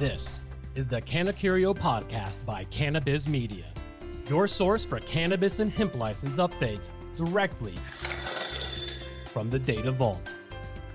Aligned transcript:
This 0.00 0.40
is 0.76 0.88
the 0.88 0.98
Canna 0.98 1.30
Curio 1.30 1.74
podcast 1.74 2.46
by 2.46 2.64
Cannabiz 2.70 3.28
Media, 3.28 3.66
your 4.30 4.46
source 4.46 4.86
for 4.86 4.98
cannabis 5.00 5.60
and 5.60 5.70
hemp 5.70 5.94
license 5.94 6.38
updates 6.38 6.90
directly 7.18 7.74
from 9.26 9.50
the 9.50 9.58
Data 9.58 9.92
Vault. 9.92 10.38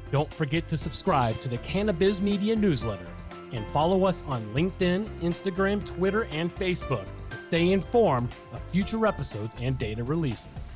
Don't 0.10 0.34
forget 0.34 0.68
to 0.70 0.76
subscribe 0.76 1.40
to 1.42 1.50
the 1.50 1.60
Cannabiz 1.60 2.20
Media 2.20 2.56
newsletter 2.56 3.06
and 3.54 3.64
follow 3.68 4.06
us 4.06 4.24
on 4.24 4.44
LinkedIn, 4.56 5.06
Instagram, 5.22 5.86
Twitter, 5.86 6.24
and 6.32 6.54
Facebook 6.56 7.08
to 7.30 7.38
stay 7.38 7.74
informed 7.74 8.34
of 8.54 8.62
future 8.72 9.06
episodes 9.06 9.56
and 9.62 9.78
data 9.78 10.04
releases. 10.04 10.72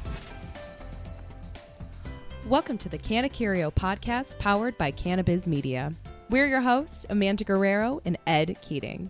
Welcome 2.46 2.78
to 2.78 2.90
the 2.90 2.98
Canna 3.00 3.30
Curio 3.30 3.72
podcast 3.72 4.38
powered 4.38 4.78
by 4.78 4.92
Cannabiz 4.92 5.48
Media. 5.48 5.96
We're 6.30 6.46
your 6.46 6.62
hosts, 6.62 7.08
Amanda 7.10 7.44
Guerrero 7.44 8.02
and 8.06 8.16
Ed 8.28 8.56
Keating. 8.62 9.10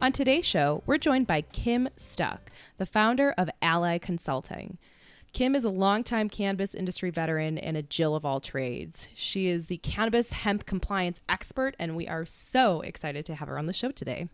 On 0.00 0.10
today's 0.10 0.46
show, 0.46 0.82
we're 0.86 0.96
joined 0.96 1.26
by 1.26 1.42
Kim 1.42 1.86
Stuck, 1.98 2.50
the 2.78 2.86
founder 2.86 3.34
of 3.36 3.50
Allay 3.60 3.98
Consulting. 3.98 4.78
Kim 5.34 5.54
is 5.54 5.66
a 5.66 5.70
longtime 5.70 6.30
cannabis 6.30 6.74
industry 6.74 7.10
veteran 7.10 7.58
and 7.58 7.76
a 7.76 7.82
Jill 7.82 8.16
of 8.16 8.24
all 8.24 8.40
trades. 8.40 9.06
She 9.14 9.48
is 9.48 9.66
the 9.66 9.76
cannabis 9.76 10.32
hemp 10.32 10.64
compliance 10.64 11.20
expert, 11.28 11.76
and 11.78 11.94
we 11.94 12.08
are 12.08 12.24
so 12.24 12.80
excited 12.80 13.26
to 13.26 13.34
have 13.34 13.48
her 13.48 13.58
on 13.58 13.66
the 13.66 13.74
show 13.74 13.90
today. 13.90 14.30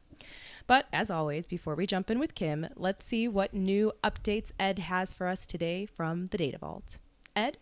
But 0.69 0.87
as 0.93 1.11
always, 1.11 1.49
before 1.49 1.75
we 1.75 1.89
jump 1.89 2.09
in 2.09 2.21
with 2.21 2.37
Kim, 2.37 2.69
let's 2.77 3.05
see 3.05 3.27
what 3.27 3.53
new 3.53 3.91
updates 4.05 4.53
Ed 4.61 4.79
has 4.79 5.13
for 5.13 5.27
us 5.27 5.45
today 5.45 5.87
from 5.87 6.27
the 6.27 6.39
Data 6.39 6.59
Vault. 6.59 7.01
Ed? 7.35 7.59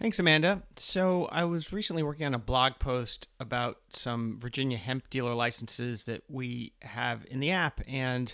Thanks, 0.00 0.20
Amanda. 0.20 0.62
So, 0.76 1.26
I 1.32 1.42
was 1.42 1.72
recently 1.72 2.04
working 2.04 2.24
on 2.24 2.32
a 2.32 2.38
blog 2.38 2.74
post 2.78 3.26
about 3.40 3.78
some 3.90 4.38
Virginia 4.38 4.78
hemp 4.78 5.10
dealer 5.10 5.34
licenses 5.34 6.04
that 6.04 6.22
we 6.28 6.72
have 6.82 7.26
in 7.28 7.40
the 7.40 7.50
app. 7.50 7.80
And 7.88 8.32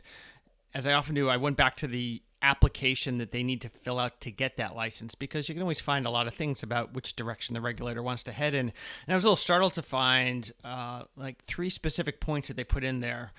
as 0.75 0.87
I 0.87 0.93
often 0.93 1.15
do, 1.15 1.31
I 1.31 1.39
went 1.39 1.57
back 1.57 1.77
to 1.77 1.87
the 1.87 2.23
application 2.43 3.17
that 3.17 3.33
they 3.33 3.43
need 3.43 3.63
to 3.63 3.71
fill 3.71 3.99
out 3.99 4.21
to 4.21 4.31
get 4.31 4.59
that 4.59 4.77
license 4.77 5.15
because 5.15 5.49
you 5.49 5.55
can 5.55 5.63
always 5.63 5.81
find 5.81 6.07
a 6.07 6.11
lot 6.11 6.27
of 6.27 6.35
things 6.35 6.63
about 6.63 6.93
which 6.93 7.17
direction 7.17 7.55
the 7.55 7.63
regulator 7.63 8.03
wants 8.03 8.23
to 8.25 8.33
head 8.33 8.55
in. 8.55 8.71
And 9.07 9.09
I 9.09 9.15
was 9.15 9.25
a 9.25 9.29
little 9.29 9.37
startled 9.37 9.73
to 9.75 9.83
find 9.83 10.53
uh, 10.63 11.05
like 11.17 11.43
three 11.45 11.71
specific 11.71 12.21
points 12.21 12.49
that 12.49 12.59
they 12.59 12.65
put 12.65 12.85
in 12.85 13.01
there 13.01 13.33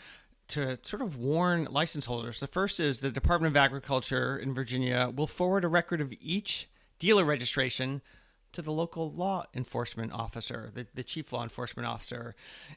to 0.48 0.80
sort 0.82 1.04
of 1.04 1.16
warn 1.16 1.66
license 1.66 2.08
holders. 2.08 2.40
The 2.40 2.48
first 2.48 2.80
is 2.80 3.02
the 3.02 3.12
Department 3.12 3.54
of 3.54 3.58
Agriculture 3.58 4.36
in 4.36 4.56
Virginia 4.56 5.12
will 5.16 5.28
forward 5.28 5.64
a 5.64 5.68
record 5.68 6.02
of 6.02 6.12
each 6.20 6.68
dealer 7.06 7.24
registration 7.24 8.02
to 8.52 8.64
the 8.64 8.72
local 8.72 9.12
law 9.12 9.46
enforcement 9.54 10.12
officer, 10.12 10.72
the, 10.74 10.88
the 10.96 11.04
chief 11.04 11.32
law 11.32 11.44
enforcement 11.44 11.86
officer. 11.86 12.34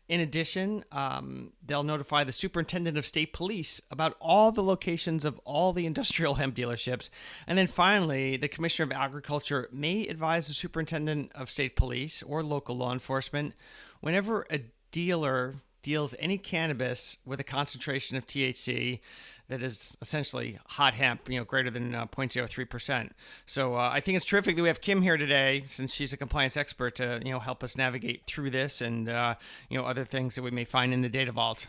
In 0.06 0.20
addition, 0.20 0.84
um, 0.92 1.52
they'll 1.64 1.82
notify 1.82 2.24
the 2.24 2.32
superintendent 2.32 2.98
of 2.98 3.06
state 3.06 3.32
police 3.32 3.80
about 3.90 4.16
all 4.20 4.52
the 4.52 4.62
locations 4.62 5.24
of 5.24 5.40
all 5.46 5.72
the 5.72 5.86
industrial 5.86 6.34
hemp 6.34 6.54
dealerships. 6.56 7.08
And 7.46 7.56
then 7.56 7.68
finally, 7.68 8.36
the 8.36 8.48
commissioner 8.48 8.84
of 8.84 8.92
agriculture 8.92 9.66
may 9.72 10.06
advise 10.06 10.46
the 10.46 10.52
superintendent 10.52 11.32
of 11.34 11.48
state 11.48 11.74
police 11.74 12.22
or 12.22 12.42
local 12.42 12.76
law 12.76 12.92
enforcement 12.92 13.54
whenever 14.00 14.46
a 14.50 14.60
dealer 14.92 15.54
deals 15.82 16.14
any 16.18 16.36
cannabis 16.36 17.16
with 17.24 17.40
a 17.40 17.44
concentration 17.44 18.18
of 18.18 18.26
THC 18.26 19.00
that 19.48 19.62
is 19.62 19.96
essentially 20.02 20.58
hot 20.66 20.94
hemp, 20.94 21.28
you 21.28 21.38
know, 21.38 21.44
greater 21.44 21.70
than 21.70 21.94
uh, 21.94 22.06
0.03%. 22.06 23.10
So 23.46 23.74
uh, 23.74 23.90
I 23.92 24.00
think 24.00 24.16
it's 24.16 24.24
terrific 24.24 24.56
that 24.56 24.62
we 24.62 24.68
have 24.68 24.80
Kim 24.80 25.02
here 25.02 25.16
today, 25.16 25.62
since 25.64 25.92
she's 25.92 26.12
a 26.12 26.16
compliance 26.16 26.56
expert, 26.56 26.94
to 26.96 27.20
you 27.24 27.32
know 27.32 27.40
help 27.40 27.64
us 27.64 27.76
navigate 27.76 28.26
through 28.26 28.50
this 28.50 28.80
and 28.80 29.08
uh, 29.08 29.34
you 29.68 29.78
know 29.78 29.84
other 29.84 30.04
things 30.04 30.34
that 30.34 30.42
we 30.42 30.50
may 30.50 30.64
find 30.64 30.92
in 30.92 31.02
the 31.02 31.08
data 31.08 31.32
vault. 31.32 31.66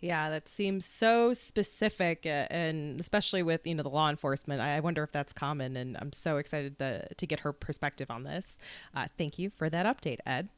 Yeah, 0.00 0.30
that 0.30 0.48
seems 0.48 0.86
so 0.86 1.34
specific, 1.34 2.22
uh, 2.24 2.46
and 2.50 2.98
especially 3.00 3.42
with 3.42 3.66
you 3.66 3.74
know 3.74 3.82
the 3.82 3.90
law 3.90 4.08
enforcement. 4.08 4.60
I 4.60 4.78
wonder 4.80 5.02
if 5.02 5.12
that's 5.12 5.32
common, 5.32 5.76
and 5.76 5.96
I'm 6.00 6.12
so 6.12 6.36
excited 6.38 6.78
to, 6.78 7.12
to 7.14 7.26
get 7.26 7.40
her 7.40 7.52
perspective 7.52 8.10
on 8.10 8.22
this. 8.22 8.58
Uh, 8.94 9.08
thank 9.18 9.38
you 9.38 9.50
for 9.50 9.68
that 9.68 9.86
update, 9.86 10.18
Ed. 10.24 10.48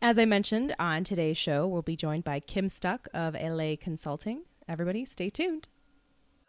As 0.00 0.18
I 0.18 0.24
mentioned 0.24 0.74
on 0.78 1.04
today's 1.04 1.38
show, 1.38 1.66
we'll 1.66 1.82
be 1.82 1.96
joined 1.96 2.24
by 2.24 2.40
Kim 2.40 2.68
Stuck 2.68 3.08
of 3.14 3.34
Allay 3.36 3.76
Consulting. 3.76 4.42
Everybody, 4.68 5.04
stay 5.04 5.30
tuned. 5.30 5.68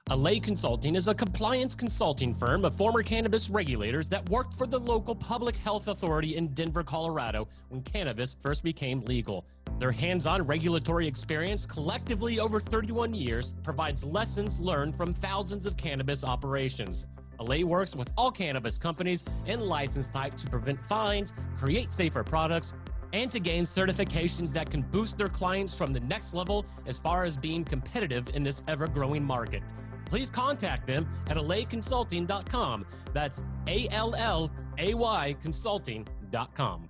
Allay 0.10 0.40
Consulting 0.40 0.96
is 0.96 1.08
a 1.08 1.14
compliance 1.14 1.76
consulting 1.76 2.34
firm 2.34 2.66
of 2.66 2.74
former 2.76 3.04
cannabis 3.04 3.50
regulators 3.50 4.10
that 4.10 4.28
worked 4.30 4.56
for 4.56 4.66
the 4.66 4.80
local 4.80 5.14
public 5.14 5.56
health 5.58 5.88
authority 5.90 6.38
in 6.38 6.48
Denver, 6.54 6.82
Colorado 6.82 7.48
when 7.70 7.82
cannabis 7.84 8.36
first 8.42 8.64
became 8.64 9.02
legal. 9.02 9.46
Their 9.80 9.92
hands 9.92 10.26
on 10.26 10.48
regulatory 10.48 11.08
experience, 11.08 11.66
collectively 11.66 12.40
over 12.40 12.60
31 12.60 13.14
years, 13.14 13.54
provides 13.64 14.06
lessons 14.06 14.62
learned 14.62 14.96
from 14.96 15.14
thousands 15.14 15.66
of 15.66 15.78
cannabis 15.78 16.24
operations. 16.24 17.06
Allay 17.40 17.64
works 17.64 17.96
with 17.96 18.12
all 18.18 18.32
cannabis 18.32 18.80
companies 18.80 19.26
and 19.46 19.62
license 19.62 20.10
type 20.10 20.36
to 20.38 20.48
prevent 20.48 20.84
fines, 20.86 21.34
create 21.58 21.92
safer 21.92 22.24
products, 22.24 22.74
and 23.14 23.32
to 23.32 23.40
gain 23.40 23.64
certifications 23.64 24.52
that 24.54 24.70
can 24.70 24.82
boost 24.82 25.18
their 25.18 25.30
clients 25.30 25.78
from 25.78 25.94
the 25.94 26.00
next 26.00 26.34
level 26.34 26.66
as 26.86 27.00
far 27.00 27.24
as 27.24 27.38
being 27.38 27.64
competitive 27.64 28.30
in 28.34 28.44
this 28.44 28.64
ever 28.68 28.88
growing 28.88 29.24
market. 29.24 29.64
Please 30.06 30.30
contact 30.30 30.88
them 30.88 31.08
at 31.30 31.38
allayconsulting.com. 31.38 32.86
That's 33.14 33.44
A 33.68 33.88
L 33.90 34.16
L 34.16 34.52
A 34.78 34.94
Y 34.94 35.36
consulting.com. 35.42 36.90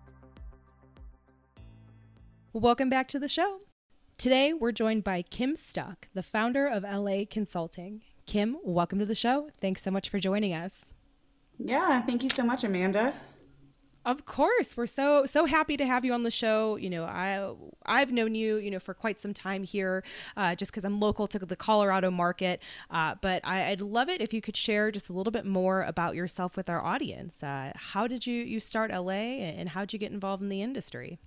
Welcome 2.53 2.89
back 2.89 3.07
to 3.09 3.19
the 3.19 3.27
show. 3.27 3.59
Today, 4.17 4.51
we're 4.51 4.71
joined 4.71 5.03
by 5.03 5.21
Kim 5.21 5.55
Stuck, 5.55 6.07
the 6.15 6.23
founder 6.23 6.65
of 6.65 6.83
Allay 6.83 7.25
Consulting. 7.25 8.01
Kim, 8.25 8.57
welcome 8.63 8.97
to 8.97 9.05
the 9.05 9.13
show. 9.13 9.49
Thanks 9.61 9.83
so 9.83 9.91
much 9.91 10.09
for 10.09 10.17
joining 10.17 10.55
us. 10.55 10.85
Yeah, 11.59 12.01
thank 12.01 12.23
you 12.23 12.29
so 12.29 12.43
much, 12.43 12.63
Amanda. 12.63 13.13
Of 14.07 14.23
course, 14.23 14.77
we're 14.77 14.87
so 14.87 15.25
so 15.25 15.43
happy 15.43 15.75
to 15.75 15.85
have 15.85 16.05
you 16.05 16.13
on 16.13 16.23
the 16.23 16.31
show. 16.31 16.77
You 16.77 16.89
know, 16.89 17.03
I 17.03 17.53
I've 17.85 18.09
known 18.09 18.35
you, 18.35 18.55
you 18.55 18.71
know, 18.71 18.79
for 18.79 18.93
quite 18.93 19.19
some 19.19 19.33
time 19.33 19.63
here, 19.63 20.01
uh, 20.37 20.55
just 20.55 20.71
because 20.71 20.85
I'm 20.85 20.97
local 21.01 21.27
to 21.27 21.39
the 21.39 21.57
Colorado 21.57 22.09
market. 22.09 22.61
Uh, 22.89 23.15
but 23.19 23.41
I, 23.43 23.69
would 23.71 23.81
love 23.81 24.07
it 24.07 24.21
if 24.21 24.31
you 24.31 24.39
could 24.39 24.55
share 24.55 24.91
just 24.91 25.09
a 25.09 25.13
little 25.13 25.31
bit 25.31 25.45
more 25.45 25.81
about 25.81 26.15
yourself 26.15 26.55
with 26.55 26.69
our 26.69 26.81
audience. 26.81 27.43
Uh, 27.43 27.73
how 27.75 28.07
did 28.07 28.25
you 28.25 28.41
you 28.45 28.61
start 28.61 28.91
Allay, 28.91 29.41
and 29.41 29.67
how 29.67 29.81
did 29.81 29.91
you 29.91 29.99
get 29.99 30.13
involved 30.13 30.41
in 30.41 30.47
the 30.47 30.61
industry? 30.61 31.19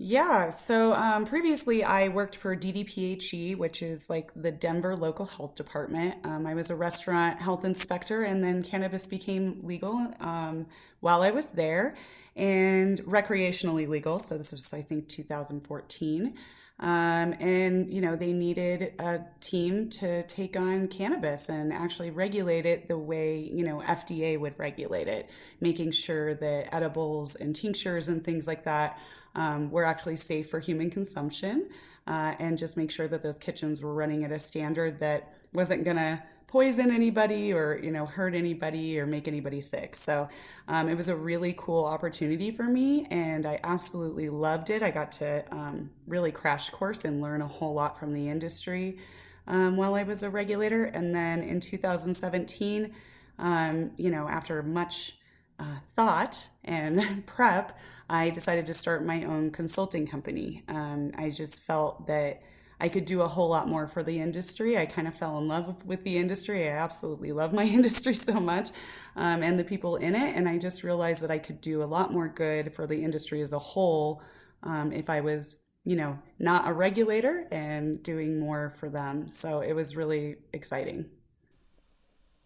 Yeah, 0.00 0.50
so 0.50 0.92
um, 0.92 1.26
previously 1.26 1.82
I 1.82 2.06
worked 2.06 2.36
for 2.36 2.54
DDPHE, 2.54 3.56
which 3.56 3.82
is 3.82 4.08
like 4.08 4.30
the 4.36 4.52
Denver 4.52 4.94
local 4.94 5.26
health 5.26 5.56
department. 5.56 6.24
Um, 6.24 6.46
I 6.46 6.54
was 6.54 6.70
a 6.70 6.76
restaurant 6.76 7.40
health 7.40 7.64
inspector, 7.64 8.22
and 8.22 8.42
then 8.42 8.62
cannabis 8.62 9.08
became 9.08 9.58
legal 9.64 10.12
um, 10.20 10.66
while 11.00 11.22
I 11.22 11.32
was 11.32 11.46
there 11.46 11.96
and 12.36 13.00
recreationally 13.00 13.88
legal. 13.88 14.20
So 14.20 14.38
this 14.38 14.52
was, 14.52 14.72
I 14.72 14.82
think, 14.82 15.08
2014. 15.08 16.34
Um, 16.80 17.34
and 17.40 17.92
you 17.92 18.00
know 18.00 18.14
they 18.14 18.32
needed 18.32 18.92
a 19.00 19.22
team 19.40 19.90
to 19.90 20.22
take 20.28 20.56
on 20.56 20.86
cannabis 20.86 21.48
and 21.48 21.72
actually 21.72 22.12
regulate 22.12 22.66
it 22.66 22.86
the 22.86 22.96
way 22.96 23.50
you 23.52 23.64
know 23.64 23.80
FDA 23.80 24.38
would 24.38 24.56
regulate 24.58 25.08
it, 25.08 25.28
making 25.60 25.90
sure 25.90 26.36
that 26.36 26.72
edibles 26.72 27.34
and 27.34 27.56
tinctures 27.56 28.06
and 28.06 28.22
things 28.24 28.46
like 28.46 28.62
that 28.62 28.96
um, 29.38 29.70
were 29.70 29.84
actually 29.84 30.16
safe 30.16 30.50
for 30.50 30.58
human 30.58 30.90
consumption 30.90 31.70
uh, 32.08 32.34
and 32.40 32.58
just 32.58 32.76
make 32.76 32.90
sure 32.90 33.06
that 33.06 33.22
those 33.22 33.38
kitchens 33.38 33.82
were 33.82 33.94
running 33.94 34.24
at 34.24 34.32
a 34.32 34.38
standard 34.38 34.98
that 34.98 35.32
wasn't 35.52 35.84
going 35.84 35.96
to 35.96 36.20
poison 36.48 36.90
anybody 36.90 37.52
or 37.52 37.78
you 37.78 37.90
know 37.90 38.04
hurt 38.04 38.34
anybody 38.34 38.98
or 38.98 39.06
make 39.06 39.28
anybody 39.28 39.60
sick. 39.60 39.94
So 39.94 40.28
um, 40.66 40.88
it 40.88 40.96
was 40.96 41.08
a 41.08 41.14
really 41.14 41.54
cool 41.56 41.84
opportunity 41.84 42.50
for 42.50 42.64
me 42.64 43.06
and 43.10 43.46
i 43.46 43.60
absolutely 43.62 44.28
loved 44.28 44.70
it. 44.70 44.82
I 44.82 44.90
got 44.90 45.12
to 45.12 45.44
um, 45.54 45.90
really 46.06 46.32
crash 46.32 46.70
course 46.70 47.04
and 47.04 47.20
learn 47.20 47.40
a 47.40 47.46
whole 47.46 47.74
lot 47.74 47.98
from 47.98 48.12
the 48.12 48.28
industry 48.28 48.98
um, 49.46 49.76
while 49.76 49.94
i 49.94 50.02
was 50.02 50.24
a 50.24 50.30
regulator. 50.30 50.84
And 50.84 51.14
then 51.14 51.42
in 51.42 51.60
2017 51.60 52.92
um, 53.38 53.92
you 53.96 54.10
know 54.10 54.26
after 54.26 54.62
much 54.64 55.17
uh, 55.58 55.78
thought 55.96 56.48
and 56.64 57.26
prep, 57.26 57.78
I 58.10 58.30
decided 58.30 58.66
to 58.66 58.74
start 58.74 59.04
my 59.04 59.24
own 59.24 59.50
consulting 59.50 60.06
company. 60.06 60.62
Um, 60.68 61.12
I 61.16 61.30
just 61.30 61.62
felt 61.62 62.06
that 62.06 62.42
I 62.80 62.88
could 62.88 63.04
do 63.04 63.22
a 63.22 63.28
whole 63.28 63.48
lot 63.48 63.68
more 63.68 63.88
for 63.88 64.02
the 64.02 64.20
industry. 64.20 64.78
I 64.78 64.86
kind 64.86 65.08
of 65.08 65.14
fell 65.14 65.36
in 65.38 65.48
love 65.48 65.84
with 65.84 66.04
the 66.04 66.16
industry. 66.16 66.68
I 66.68 66.72
absolutely 66.72 67.32
love 67.32 67.52
my 67.52 67.64
industry 67.78 68.14
so 68.14 68.38
much 68.38 68.70
um, 69.16 69.42
and 69.42 69.58
the 69.58 69.64
people 69.64 69.96
in 69.96 70.14
it. 70.14 70.36
And 70.36 70.48
I 70.48 70.58
just 70.58 70.84
realized 70.84 71.22
that 71.22 71.30
I 71.30 71.38
could 71.38 71.60
do 71.60 71.82
a 71.82 71.86
lot 71.86 72.12
more 72.12 72.28
good 72.28 72.72
for 72.72 72.86
the 72.86 73.02
industry 73.02 73.40
as 73.40 73.52
a 73.52 73.58
whole 73.58 74.22
um, 74.62 74.92
if 74.92 75.10
I 75.10 75.20
was, 75.20 75.56
you 75.84 75.96
know, 75.96 76.18
not 76.38 76.68
a 76.68 76.72
regulator 76.72 77.46
and 77.50 78.02
doing 78.02 78.38
more 78.38 78.70
for 78.70 78.88
them. 78.88 79.30
So 79.30 79.60
it 79.60 79.72
was 79.72 79.96
really 79.96 80.36
exciting. 80.52 81.06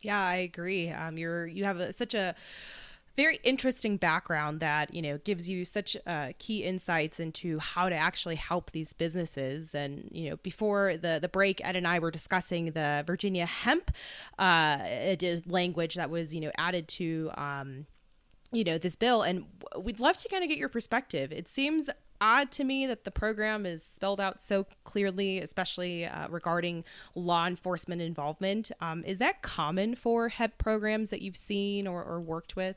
Yeah, 0.01 0.21
I 0.21 0.37
agree. 0.37 0.91
Um, 0.91 1.17
you're 1.17 1.47
you 1.47 1.65
have 1.65 1.79
a, 1.79 1.93
such 1.93 2.15
a 2.15 2.35
very 3.17 3.41
interesting 3.45 3.97
background 3.97 4.61
that 4.61 4.93
you 4.95 5.03
know 5.03 5.19
gives 5.19 5.49
you 5.49 5.65
such 5.65 5.97
uh, 6.07 6.29
key 6.39 6.65
insights 6.65 7.21
into 7.21 7.59
how 7.59 7.89
to 7.89 7.95
actually 7.95 8.37
help 8.37 8.71
these 8.71 8.93
businesses 8.93 9.75
and 9.75 10.09
you 10.13 10.31
know 10.31 10.37
before 10.39 10.97
the 10.97 11.19
the 11.21 11.29
break 11.29 11.65
ed 11.65 11.77
and 11.77 11.87
i 11.87 11.99
were 11.99 12.11
discussing 12.11 12.67
the 12.73 13.05
virginia 13.07 13.47
hemp 13.47 13.91
uh, 14.39 14.79
language 15.47 15.95
that 15.95 16.11
was 16.11 16.35
you 16.35 16.41
know 16.41 16.51
added 16.57 16.89
to 16.89 17.31
um, 17.35 17.87
you 18.51 18.65
know 18.65 18.79
this 18.79 18.97
bill 18.97 19.23
and 19.23 19.45
we'd 19.79 20.01
love 20.01 20.17
to 20.17 20.29
kind 20.29 20.43
of 20.43 20.49
get 20.49 20.59
your 20.59 20.69
perspective 20.69 21.33
it 21.33 21.49
seems 21.49 21.91
odd 22.23 22.53
to 22.53 22.63
me 22.63 22.87
that 22.87 23.05
the 23.05 23.11
program 23.11 23.67
is 23.67 23.83
spelled 23.83 24.21
out 24.21 24.41
so 24.41 24.65
clearly, 24.85 25.41
especially 25.41 26.07
uh, 26.07 26.29
regarding 26.29 26.85
law 27.17 27.47
enforcement 27.47 28.01
involvement. 28.01 28.71
Um, 28.81 29.03
is 29.05 29.19
that 29.19 29.43
common 29.43 29.97
for 29.97 30.29
hemp 30.29 30.57
programs 30.57 31.11
that 31.11 31.21
you've 31.21 31.37
seen 31.37 31.89
or, 31.89 32.03
or 32.05 32.21
worked 32.21 32.55
with? 32.55 32.77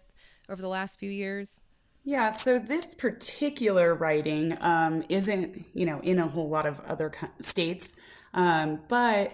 Over 0.49 0.61
the 0.61 0.67
last 0.67 0.99
few 0.99 1.09
years? 1.09 1.63
Yeah, 2.03 2.33
so 2.33 2.59
this 2.59 2.93
particular 2.93 3.95
writing 3.95 4.55
um, 4.61 5.03
isn't, 5.09 5.65
you 5.73 5.87
know, 5.87 5.99
in 6.01 6.19
a 6.19 6.27
whole 6.27 6.49
lot 6.49 6.67
of 6.67 6.79
other 6.81 7.11
states, 7.39 7.93
um, 8.35 8.81
but 8.87 9.33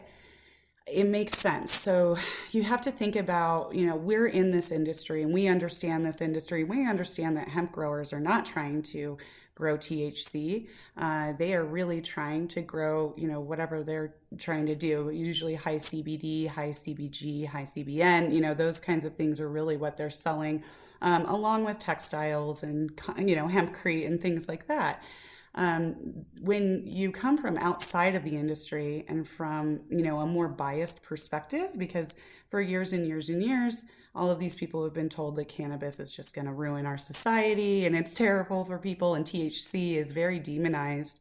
it 0.88 1.06
makes 1.06 1.38
sense. 1.38 1.74
So 1.74 2.18
you 2.52 2.64
have 2.64 2.82
to 2.82 2.92
think 2.92 3.18
about, 3.18 3.76
you 3.76 3.86
know, 3.86 3.96
we're 3.96 4.28
in 4.28 4.52
this 4.52 4.72
industry 4.72 5.22
and 5.22 5.34
we 5.34 5.48
understand 5.48 6.06
this 6.06 6.22
industry. 6.22 6.64
We 6.64 6.88
understand 6.88 7.36
that 7.38 7.50
hemp 7.50 7.74
growers 7.74 8.14
are 8.14 8.20
not 8.20 8.46
trying 8.46 8.84
to 8.84 9.18
grow 9.54 9.78
THC. 9.78 10.68
Uh, 10.98 11.34
they 11.34 11.54
are 11.54 11.66
really 11.66 12.02
trying 12.02 12.48
to 12.50 12.62
grow, 12.62 13.14
you 13.18 13.28
know, 13.28 13.42
whatever 13.42 13.84
they're 13.84 14.16
trying 14.38 14.66
to 14.66 14.76
do. 14.76 15.10
Usually 15.14 15.56
high 15.56 15.76
CBD, 15.76 16.48
high 16.48 16.70
CBG, 16.70 17.48
high 17.48 17.64
CBN. 17.64 18.34
You 18.34 18.42
know, 18.42 18.54
those 18.54 18.80
kinds 18.80 19.06
of 19.06 19.16
things 19.16 19.40
are 19.40 19.50
really 19.50 19.78
what 19.78 19.98
they're 19.98 20.10
selling 20.10 20.64
um, 21.02 21.26
along 21.26 21.66
with 21.66 21.80
textiles 21.80 22.64
and 22.64 22.92
you 23.18 23.36
know 23.36 23.48
hempcrete 23.48 24.06
and 24.06 24.22
things 24.22 24.48
like 24.48 24.68
that. 24.68 25.04
Um, 25.54 26.26
when 26.40 26.88
you 26.88 27.12
come 27.12 27.38
from 27.38 27.58
outside 27.58 28.16
of 28.16 28.24
the 28.24 28.38
industry 28.38 29.04
and 29.08 29.28
from 29.28 29.82
you 29.90 30.04
know 30.04 30.20
a 30.20 30.26
more 30.26 30.48
biased 30.48 31.04
perspective, 31.04 31.70
because 31.78 32.16
for 32.50 32.62
years 32.62 32.94
and 32.94 33.06
years 33.06 33.30
and 33.30 33.44
years, 33.44 33.84
all 34.16 34.30
of 34.30 34.40
these 34.40 34.56
people 34.56 34.84
have 34.84 34.94
been 34.94 35.10
told 35.10 35.36
that 35.36 35.48
cannabis 35.48 36.00
is 36.00 36.12
just 36.12 36.34
going 36.34 36.48
to 36.48 36.54
ruin 36.54 36.86
our 36.86 36.98
society 36.98 37.86
and 37.86 37.96
it's 37.96 38.14
terrible 38.14 38.64
for 38.64 38.78
people, 38.78 39.16
and 39.16 39.26
THC 39.26 39.96
is 39.96 40.12
very 40.12 40.40
demonized. 40.40 41.20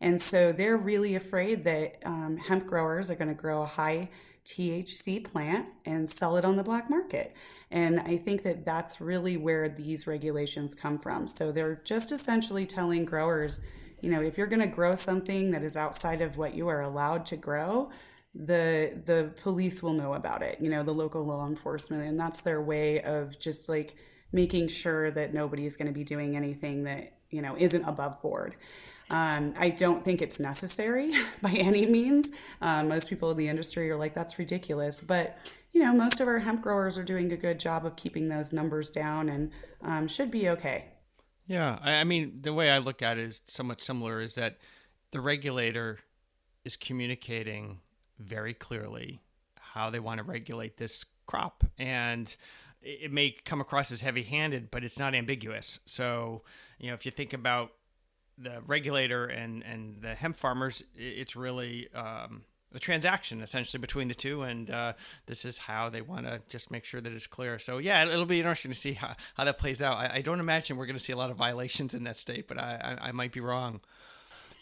And 0.00 0.20
so 0.20 0.52
they're 0.52 0.76
really 0.76 1.14
afraid 1.14 1.62
that 1.64 1.98
um, 2.04 2.36
hemp 2.36 2.66
growers 2.66 3.08
are 3.08 3.14
going 3.14 3.28
to 3.28 3.34
grow 3.34 3.62
a 3.62 3.66
high 3.66 4.10
THC 4.44 5.22
plant 5.22 5.70
and 5.84 6.08
sell 6.08 6.36
it 6.36 6.44
on 6.44 6.56
the 6.56 6.62
black 6.62 6.90
market. 6.90 7.34
And 7.70 8.00
I 8.00 8.16
think 8.18 8.42
that 8.42 8.64
that's 8.64 9.00
really 9.00 9.36
where 9.36 9.68
these 9.68 10.06
regulations 10.06 10.74
come 10.74 10.98
from. 10.98 11.28
So 11.28 11.52
they're 11.52 11.80
just 11.84 12.12
essentially 12.12 12.66
telling 12.66 13.04
growers, 13.04 13.60
you 14.00 14.10
know, 14.10 14.20
if 14.20 14.36
you're 14.36 14.48
going 14.48 14.60
to 14.60 14.66
grow 14.66 14.94
something 14.94 15.52
that 15.52 15.62
is 15.62 15.76
outside 15.76 16.20
of 16.20 16.36
what 16.36 16.54
you 16.54 16.68
are 16.68 16.82
allowed 16.82 17.24
to 17.26 17.36
grow, 17.36 17.90
the 18.34 19.00
the 19.04 19.32
police 19.42 19.82
will 19.82 19.92
know 19.92 20.14
about 20.14 20.42
it. 20.42 20.58
You 20.60 20.70
know, 20.70 20.82
the 20.82 20.92
local 20.94 21.24
law 21.24 21.46
enforcement, 21.46 22.04
and 22.04 22.18
that's 22.18 22.42
their 22.42 22.62
way 22.62 23.02
of 23.02 23.38
just 23.38 23.68
like 23.68 23.94
making 24.32 24.68
sure 24.68 25.10
that 25.10 25.34
nobody 25.34 25.66
is 25.66 25.76
going 25.76 25.88
to 25.88 25.92
be 25.92 26.04
doing 26.04 26.36
anything 26.36 26.84
that 26.84 27.12
you 27.30 27.42
know 27.42 27.54
isn't 27.58 27.84
above 27.84 28.20
board. 28.22 28.56
Um, 29.10 29.54
I 29.58 29.70
don't 29.70 30.04
think 30.04 30.22
it's 30.22 30.40
necessary 30.40 31.12
by 31.42 31.50
any 31.50 31.86
means. 31.86 32.30
Um, 32.60 32.88
most 32.88 33.08
people 33.08 33.30
in 33.30 33.36
the 33.36 33.48
industry 33.48 33.90
are 33.90 33.96
like, 33.96 34.14
that's 34.14 34.38
ridiculous. 34.38 35.00
But, 35.00 35.38
you 35.72 35.82
know, 35.82 35.92
most 35.92 36.20
of 36.20 36.28
our 36.28 36.38
hemp 36.38 36.62
growers 36.62 36.96
are 36.96 37.04
doing 37.04 37.32
a 37.32 37.36
good 37.36 37.60
job 37.60 37.84
of 37.84 37.96
keeping 37.96 38.28
those 38.28 38.52
numbers 38.52 38.90
down 38.90 39.28
and 39.28 39.50
um, 39.82 40.08
should 40.08 40.30
be 40.30 40.48
okay. 40.50 40.86
Yeah. 41.46 41.78
I 41.82 42.04
mean, 42.04 42.38
the 42.40 42.54
way 42.54 42.70
I 42.70 42.78
look 42.78 43.02
at 43.02 43.18
it 43.18 43.28
is 43.28 43.42
somewhat 43.46 43.82
similar 43.82 44.20
is 44.20 44.36
that 44.36 44.58
the 45.10 45.20
regulator 45.20 45.98
is 46.64 46.76
communicating 46.76 47.80
very 48.18 48.54
clearly 48.54 49.20
how 49.60 49.90
they 49.90 50.00
want 50.00 50.18
to 50.18 50.24
regulate 50.24 50.76
this 50.76 51.04
crop. 51.26 51.64
And 51.78 52.34
it 52.82 53.12
may 53.12 53.34
come 53.44 53.60
across 53.60 53.92
as 53.92 54.00
heavy 54.00 54.22
handed, 54.22 54.70
but 54.70 54.84
it's 54.84 54.98
not 54.98 55.14
ambiguous. 55.14 55.78
So, 55.86 56.42
you 56.78 56.88
know, 56.88 56.94
if 56.94 57.06
you 57.06 57.12
think 57.12 57.32
about 57.32 57.72
the 58.42 58.60
regulator 58.66 59.26
and 59.26 59.62
and 59.64 60.00
the 60.00 60.14
hemp 60.14 60.36
farmers, 60.36 60.84
it's 60.96 61.36
really 61.36 61.88
um, 61.94 62.42
a 62.74 62.78
transaction 62.78 63.42
essentially 63.42 63.80
between 63.80 64.08
the 64.08 64.14
two, 64.14 64.42
and 64.42 64.70
uh, 64.70 64.92
this 65.26 65.44
is 65.44 65.58
how 65.58 65.88
they 65.88 66.02
want 66.02 66.26
to 66.26 66.40
just 66.48 66.70
make 66.70 66.84
sure 66.84 67.00
that 67.00 67.12
it's 67.12 67.26
clear. 67.26 67.58
So 67.58 67.78
yeah, 67.78 68.04
it'll 68.04 68.26
be 68.26 68.38
interesting 68.38 68.70
to 68.70 68.78
see 68.78 68.94
how, 68.94 69.14
how 69.34 69.44
that 69.44 69.58
plays 69.58 69.82
out. 69.82 69.98
I, 69.98 70.16
I 70.16 70.20
don't 70.22 70.40
imagine 70.40 70.76
we're 70.76 70.86
going 70.86 70.98
to 70.98 71.04
see 71.04 71.12
a 71.12 71.16
lot 71.16 71.30
of 71.30 71.36
violations 71.36 71.94
in 71.94 72.04
that 72.04 72.18
state, 72.18 72.48
but 72.48 72.58
I 72.58 72.96
I, 73.00 73.08
I 73.08 73.12
might 73.12 73.32
be 73.32 73.40
wrong. 73.40 73.80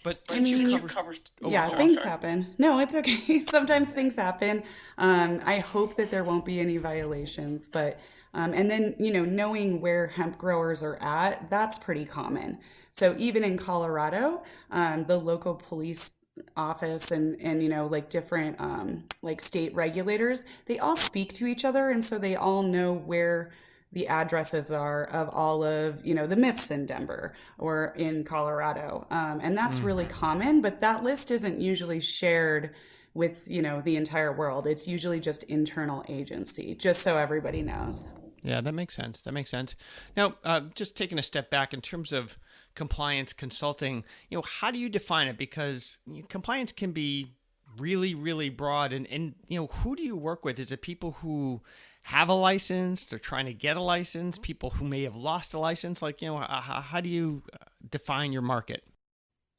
But 0.03 0.23
I 0.31 0.41
mean, 0.41 0.88
cover, 0.88 1.15
oh, 1.43 1.50
yeah, 1.50 1.67
sorry, 1.67 1.79
things 1.79 1.94
sorry. 1.97 2.09
happen. 2.09 2.47
No, 2.56 2.79
it's 2.79 2.94
okay. 2.94 3.41
Sometimes 3.47 3.91
things 3.91 4.17
happen. 4.17 4.62
Um, 4.97 5.41
I 5.44 5.59
hope 5.59 5.97
that 5.97 6.11
there 6.11 6.25
won't 6.25 6.47
be 6.47 6.59
any 6.59 6.79
violations, 6.79 7.69
but 7.69 8.00
um, 8.35 8.53
and 8.55 8.71
then 8.71 8.94
you 8.99 9.12
know 9.12 9.25
knowing 9.25 9.81
where 9.81 10.09
hemp 10.09 10.38
growers 10.38 10.82
are 10.82 10.97
at, 11.03 11.50
that's 11.50 11.79
pretty 11.79 12.05
common. 12.05 12.59
So 12.93 13.15
even 13.19 13.44
in 13.44 13.56
Colorado, 13.56 14.43
um, 14.71 15.05
the 15.05 15.19
local 15.19 15.55
police 15.55 16.12
office 16.56 17.11
and 17.11 17.41
and 17.41 17.62
you 17.62 17.69
know 17.69 17.87
like 17.87 18.11
different 18.11 18.61
um, 18.61 19.05
like 19.23 19.41
state 19.41 19.75
regulators, 19.75 20.44
they 20.67 20.79
all 20.79 20.97
speak 20.97 21.32
to 21.35 21.47
each 21.47 21.65
other, 21.65 21.91
and 21.91 22.05
so 22.05 22.19
they 22.19 22.37
all 22.37 22.62
know 22.62 22.93
where 22.93 23.50
the 23.93 24.06
addresses 24.06 24.71
are 24.71 25.05
of 25.06 25.29
all 25.31 25.65
of 25.65 26.05
you 26.05 26.15
know 26.15 26.26
the 26.26 26.37
MIPS 26.37 26.71
in 26.71 26.87
Denver 26.87 27.35
or 27.59 27.93
in 27.97 28.25
Colorado, 28.25 29.06
um, 29.11 29.41
and 29.43 29.56
that's 29.56 29.79
mm-hmm. 29.79 29.87
really 29.87 30.06
common. 30.06 30.61
But 30.61 30.81
that 30.81 31.03
list 31.03 31.31
isn't 31.31 31.61
usually 31.61 32.00
shared 32.00 32.75
with 33.15 33.49
you 33.49 33.62
know 33.62 33.81
the 33.81 33.97
entire 33.97 34.33
world. 34.33 34.67
It's 34.67 34.87
usually 34.87 35.21
just 35.21 35.43
internal 35.44 36.05
agency, 36.09 36.75
just 36.75 37.03
so 37.03 37.17
everybody 37.17 37.62
knows. 37.62 38.06
Yeah, 38.43 38.61
that 38.61 38.73
makes 38.73 38.95
sense. 38.95 39.23
That 39.23 39.33
makes 39.33 39.51
sense. 39.51 39.75
Now, 40.17 40.35
uh, 40.45 40.63
just 40.75 40.97
taking 40.97 41.19
a 41.19 41.23
step 41.23 41.51
back 41.51 41.75
in 41.75 41.81
terms 41.81 42.13
of 42.13 42.39
compliance 42.75 43.33
consulting, 43.33 44.05
you 44.29 44.39
know, 44.39 44.43
how 44.43 44.71
do 44.71 44.79
you 44.79 44.89
define 44.89 45.29
it? 45.29 45.37
Because 45.37 45.99
compliance 46.29 46.73
can 46.73 46.93
be 46.93 47.35
really, 47.79 48.15
really 48.15 48.49
broad. 48.49 48.93
And, 48.93 49.07
and, 49.09 49.35
you 49.49 49.61
know, 49.61 49.67
who 49.67 49.95
do 49.97 50.03
you 50.03 50.17
work 50.17 50.45
with? 50.45 50.59
Is 50.59 50.73
it 50.73 50.83
people 50.83 51.13
who 51.21 51.61
have 52.03 52.29
a 52.29 52.35
license, 52.35 53.05
they're 53.05 53.19
trying 53.19 53.47
to 53.47 53.53
get 53.53 53.77
a 53.77 53.83
license, 53.83 54.39
people 54.39 54.71
who 54.71 54.85
may 54.85 55.03
have 55.03 55.17
lost 55.17 55.53
a 55.55 55.59
license? 55.59 56.01
Like, 56.01 56.23
you 56.23 56.29
know, 56.29 56.39
how, 56.39 56.81
how 56.81 57.01
do 57.01 57.09
you 57.09 57.43
uh, 57.53 57.59
define 57.91 58.33
your 58.33 58.43
market? 58.43 58.85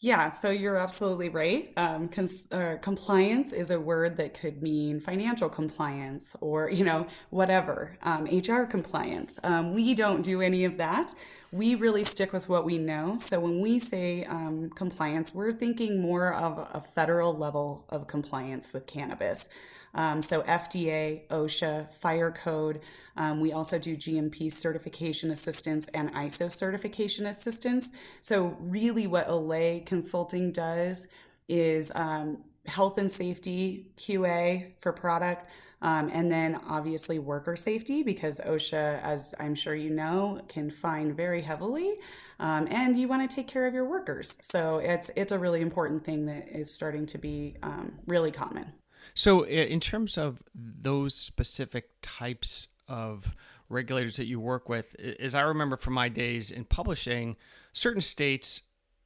Yeah, 0.03 0.31
so 0.33 0.49
you're 0.49 0.77
absolutely 0.77 1.29
right. 1.29 1.71
Um, 1.77 2.07
cons- 2.09 2.47
uh, 2.51 2.77
compliance 2.81 3.53
is 3.53 3.69
a 3.69 3.79
word 3.79 4.17
that 4.17 4.33
could 4.33 4.63
mean 4.63 4.99
financial 4.99 5.47
compliance 5.47 6.35
or, 6.41 6.71
you 6.71 6.83
know, 6.83 7.05
whatever, 7.29 7.97
um, 8.01 8.25
HR 8.25 8.65
compliance. 8.65 9.37
Um, 9.43 9.75
we 9.75 9.93
don't 9.93 10.23
do 10.23 10.41
any 10.41 10.65
of 10.65 10.77
that. 10.77 11.13
We 11.51 11.75
really 11.75 12.03
stick 12.03 12.33
with 12.33 12.49
what 12.49 12.65
we 12.65 12.79
know. 12.79 13.17
So 13.19 13.39
when 13.39 13.61
we 13.61 13.77
say 13.77 14.23
um, 14.23 14.71
compliance, 14.71 15.35
we're 15.35 15.51
thinking 15.51 16.01
more 16.01 16.33
of 16.33 16.57
a 16.57 16.81
federal 16.95 17.33
level 17.37 17.85
of 17.89 18.07
compliance 18.07 18.73
with 18.73 18.87
cannabis. 18.87 19.49
Um, 19.93 20.21
so 20.21 20.41
FDA, 20.43 21.27
OSHA, 21.29 21.93
Fire 21.93 22.31
Code. 22.31 22.79
Um, 23.17 23.41
we 23.41 23.51
also 23.51 23.77
do 23.77 23.97
GMP 23.97 24.49
certification 24.49 25.31
assistance 25.31 25.87
and 25.93 26.13
ISO 26.13 26.47
certification 26.47 27.25
assistance. 27.25 27.91
So 28.21 28.55
really, 28.61 29.05
what 29.05 29.27
Allay 29.27 29.81
Consulting 29.91 30.53
does 30.53 31.05
is 31.49 31.91
um, 31.95 32.37
health 32.65 32.97
and 32.97 33.11
safety 33.11 33.91
QA 33.97 34.71
for 34.79 34.93
product. 34.93 35.49
Um, 35.81 36.09
and 36.13 36.31
then 36.31 36.57
obviously 36.65 37.19
worker 37.19 37.57
safety 37.57 38.01
because 38.01 38.39
OSHA, 38.39 39.01
as 39.03 39.35
I'm 39.37 39.53
sure 39.53 39.75
you 39.75 39.89
know, 39.89 40.39
can 40.47 40.69
fine 40.69 41.13
very 41.13 41.41
heavily, 41.41 41.95
um, 42.39 42.69
and 42.71 42.97
you 42.97 43.09
want 43.09 43.29
to 43.29 43.35
take 43.35 43.49
care 43.49 43.67
of 43.67 43.73
your 43.73 43.83
workers. 43.83 44.37
So 44.39 44.77
it's 44.77 45.11
it's 45.17 45.33
a 45.33 45.39
really 45.39 45.59
important 45.59 46.05
thing 46.05 46.25
that 46.27 46.47
is 46.47 46.73
starting 46.73 47.05
to 47.07 47.17
be 47.17 47.57
um, 47.61 47.99
really 48.05 48.31
common. 48.31 48.71
So, 49.13 49.45
in 49.45 49.81
terms 49.81 50.17
of 50.17 50.41
those 50.55 51.15
specific 51.15 51.89
types 52.01 52.69
of 52.87 53.35
regulators 53.67 54.15
that 54.17 54.27
you 54.27 54.39
work 54.39 54.69
with, 54.69 54.95
as 55.19 55.35
I 55.35 55.41
remember 55.41 55.75
from 55.75 55.95
my 55.95 56.07
days 56.07 56.49
in 56.49 56.63
publishing, 56.63 57.35
certain 57.73 58.01
states 58.01 58.61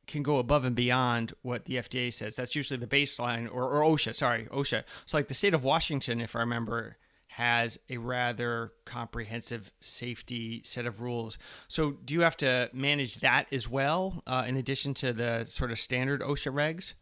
can 0.07 0.23
go 0.23 0.37
above 0.37 0.65
and 0.65 0.75
beyond 0.75 1.33
what 1.41 1.65
the 1.65 1.75
FDA 1.75 2.13
says. 2.13 2.35
That's 2.35 2.55
usually 2.55 2.79
the 2.79 2.87
baseline, 2.87 3.47
or, 3.51 3.63
or 3.63 3.81
OSHA, 3.81 4.15
sorry, 4.15 4.45
OSHA. 4.51 4.83
So, 5.05 5.17
like 5.17 5.27
the 5.27 5.33
state 5.33 5.53
of 5.53 5.63
Washington, 5.63 6.21
if 6.21 6.35
I 6.35 6.39
remember, 6.39 6.97
has 7.27 7.77
a 7.89 7.97
rather 7.97 8.71
comprehensive 8.85 9.71
safety 9.81 10.61
set 10.63 10.85
of 10.85 11.01
rules. 11.01 11.37
So, 11.67 11.91
do 11.91 12.13
you 12.13 12.21
have 12.21 12.37
to 12.37 12.69
manage 12.73 13.19
that 13.19 13.47
as 13.51 13.69
well, 13.69 14.23
uh, 14.25 14.45
in 14.47 14.55
addition 14.57 14.93
to 14.95 15.13
the 15.13 15.45
sort 15.45 15.71
of 15.71 15.79
standard 15.79 16.21
OSHA 16.21 16.53
regs? 16.53 16.93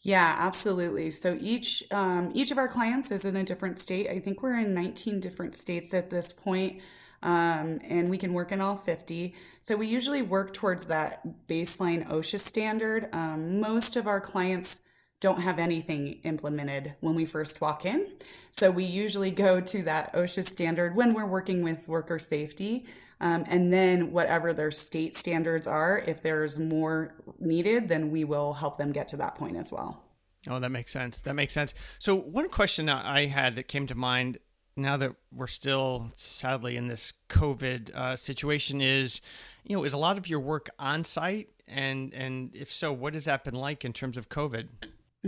Yeah, 0.00 0.36
absolutely. 0.38 1.10
So 1.10 1.36
each 1.40 1.82
um, 1.90 2.30
each 2.34 2.50
of 2.50 2.58
our 2.58 2.68
clients 2.68 3.10
is 3.10 3.24
in 3.24 3.34
a 3.34 3.42
different 3.42 3.78
state. 3.78 4.08
I 4.08 4.20
think 4.20 4.42
we're 4.42 4.58
in 4.58 4.74
19 4.74 5.20
different 5.20 5.56
states 5.56 5.94
at 5.94 6.10
this 6.10 6.32
point. 6.32 6.80
Um, 7.22 7.80
and 7.88 8.10
we 8.10 8.18
can 8.18 8.32
work 8.32 8.52
in 8.52 8.60
all 8.60 8.76
50. 8.76 9.34
So 9.60 9.76
we 9.76 9.86
usually 9.86 10.22
work 10.22 10.52
towards 10.52 10.86
that 10.86 11.46
baseline 11.48 12.06
OSHA 12.08 12.40
standard. 12.40 13.08
Um, 13.12 13.60
most 13.60 13.96
of 13.96 14.06
our 14.06 14.20
clients 14.20 14.80
don't 15.20 15.40
have 15.40 15.58
anything 15.58 16.20
implemented 16.24 16.94
when 17.00 17.14
we 17.14 17.24
first 17.24 17.60
walk 17.60 17.86
in. 17.86 18.06
So 18.50 18.70
we 18.70 18.84
usually 18.84 19.30
go 19.30 19.60
to 19.60 19.82
that 19.82 20.12
OSHA 20.12 20.44
standard 20.44 20.94
when 20.94 21.14
we're 21.14 21.26
working 21.26 21.62
with 21.62 21.88
worker 21.88 22.18
safety. 22.18 22.86
Um, 23.20 23.44
and 23.48 23.72
then 23.72 24.12
whatever 24.12 24.52
their 24.52 24.70
state 24.70 25.16
standards 25.16 25.66
are, 25.66 26.02
if 26.06 26.22
there's 26.22 26.58
more 26.58 27.14
needed, 27.38 27.88
then 27.88 28.10
we 28.10 28.24
will 28.24 28.52
help 28.52 28.76
them 28.76 28.92
get 28.92 29.08
to 29.08 29.16
that 29.16 29.36
point 29.36 29.56
as 29.56 29.72
well. 29.72 30.02
Oh, 30.48 30.60
that 30.60 30.70
makes 30.70 30.92
sense. 30.92 31.22
That 31.22 31.34
makes 31.34 31.54
sense. 31.54 31.74
So, 31.98 32.14
one 32.14 32.48
question 32.48 32.88
I 32.88 33.26
had 33.26 33.56
that 33.56 33.68
came 33.68 33.86
to 33.88 33.94
mind 33.94 34.38
now 34.76 34.96
that 34.96 35.14
we're 35.32 35.46
still 35.46 36.10
sadly 36.16 36.76
in 36.76 36.88
this 36.88 37.12
COVID 37.28 37.94
uh, 37.94 38.16
situation 38.16 38.80
is, 38.80 39.20
you 39.64 39.76
know, 39.76 39.84
is 39.84 39.92
a 39.92 39.98
lot 39.98 40.18
of 40.18 40.28
your 40.28 40.40
work 40.40 40.70
on 40.78 41.04
site, 41.04 41.48
and 41.66 42.12
and 42.14 42.54
if 42.54 42.72
so, 42.72 42.92
what 42.92 43.14
has 43.14 43.24
that 43.24 43.44
been 43.44 43.54
like 43.54 43.84
in 43.84 43.92
terms 43.92 44.16
of 44.16 44.28
COVID? 44.28 44.68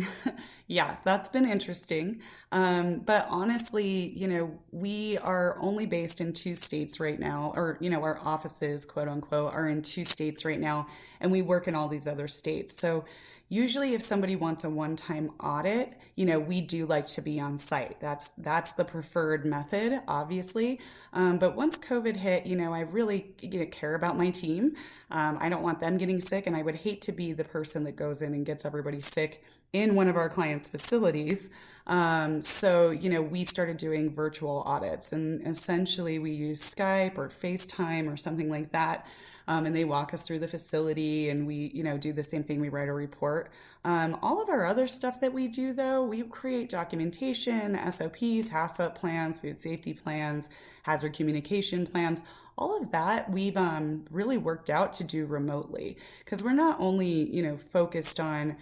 yeah, 0.67 0.97
that's 1.05 1.29
been 1.29 1.47
interesting. 1.47 2.21
Um, 2.53 3.01
but 3.01 3.27
honestly, 3.29 4.13
you 4.17 4.29
know, 4.29 4.59
we 4.71 5.19
are 5.19 5.59
only 5.61 5.87
based 5.87 6.21
in 6.21 6.33
two 6.33 6.55
states 6.55 7.01
right 7.01 7.19
now, 7.19 7.53
or, 7.55 7.79
you 7.81 7.91
know, 7.91 8.03
our 8.03 8.19
offices, 8.25 8.85
quote 8.85 9.09
unquote, 9.09 9.53
are 9.53 9.69
in 9.69 9.83
two 9.83 10.05
states 10.05 10.45
right 10.45 10.61
now, 10.61 10.87
and 11.21 11.33
we 11.33 11.43
work 11.43 11.69
in 11.69 11.75
all 11.75 11.89
these 11.89 12.07
other 12.07 12.29
states. 12.29 12.79
So 12.79 13.05
usually 13.49 13.95
if 13.95 14.05
somebody 14.05 14.37
wants 14.37 14.65
a 14.65 14.71
one-time 14.71 15.31
audit 15.41 15.95
you 16.19 16.27
know 16.27 16.41
we 16.41 16.61
do 16.61 16.85
like 16.85 17.07
to 17.07 17.23
be 17.23 17.39
on 17.39 17.57
site. 17.57 18.01
That's 18.01 18.31
that's 18.31 18.73
the 18.73 18.85
preferred 18.85 19.45
method 19.47 20.01
obviously. 20.09 20.81
Um, 21.13 21.39
but 21.39 21.55
once 21.55 21.79
covid 21.79 22.17
hit 22.17 22.45
you 22.45 22.57
know 22.57 22.75
i 22.75 22.81
really 22.81 23.35
you 23.41 23.61
know, 23.61 23.67
care 23.67 23.95
about 23.95 24.19
my 24.19 24.31
team. 24.31 24.75
Um, 25.11 25.39
i 25.41 25.49
don't 25.49 25.63
want 25.63 25.79
them 25.79 25.97
getting 25.97 26.21
sick 26.21 26.47
and 26.49 26.57
i 26.57 26.63
would 26.63 26.77
hate 26.77 27.03
to 27.03 27.13
be 27.13 27.33
the 27.33 27.45
person 27.45 27.85
that 27.85 27.97
goes 27.97 28.21
in 28.21 28.35
and 28.35 28.45
gets 28.45 28.65
everybody 28.65 29.01
sick 29.01 29.45
in 29.73 29.95
one 29.95 30.09
of 30.09 30.17
our 30.17 30.29
clients 30.29 30.69
facilities. 30.69 31.51
Um, 31.87 32.43
so 32.43 32.91
you 32.91 33.09
know 33.09 33.23
we 33.23 33.45
started 33.45 33.77
doing 33.77 34.13
virtual 34.13 34.63
audits 34.67 35.13
and 35.13 35.47
essentially 35.47 36.19
we 36.19 36.33
use 36.33 36.63
skype 36.63 37.17
or 37.17 37.29
facetime 37.29 38.13
or 38.13 38.17
something 38.17 38.51
like 38.51 38.73
that 38.73 39.07
um, 39.49 39.65
and 39.65 39.75
they 39.75 39.85
walk 39.85 40.15
us 40.15 40.23
through 40.23 40.39
the 40.39 40.47
facility 40.47 41.31
and 41.31 41.47
we 41.47 41.73
you 41.75 41.83
know 41.83 41.99
do 41.99 42.13
the 42.13 42.23
same 42.23 42.45
thing. 42.45 42.61
We 42.61 42.69
write 42.69 42.89
a 42.89 42.93
report. 42.93 43.51
Um, 43.85 44.19
all 44.23 44.41
of 44.41 44.49
our 44.51 44.67
other 44.67 44.87
stuff 44.87 45.21
that 45.21 45.33
we 45.33 45.49
do 45.49 45.73
though 45.73 46.05
we 46.05 46.23
create 46.23 46.69
documentation 46.69 47.75
sops 47.91 47.99
HACCP 47.99 48.95
plans 48.95 49.41
food 49.41 49.59
safety 49.59 49.95
plans 49.95 50.49
hazard 50.85 51.15
communication 51.15 51.87
plans. 51.87 52.23
All 52.57 52.81
of 52.81 52.91
that 52.93 53.31
we've 53.31 53.57
um, 53.57 54.05
really 54.11 54.37
worked 54.37 54.69
out 54.69 54.93
to 54.95 55.05
do 55.05 55.27
remotely 55.27 55.97
because 56.21 56.45
we're 56.45 56.53
not 56.53 56.79
only 56.79 57.09
you 57.35 57.43
know 57.43 57.57
focused 57.57 58.21
on 58.21 58.57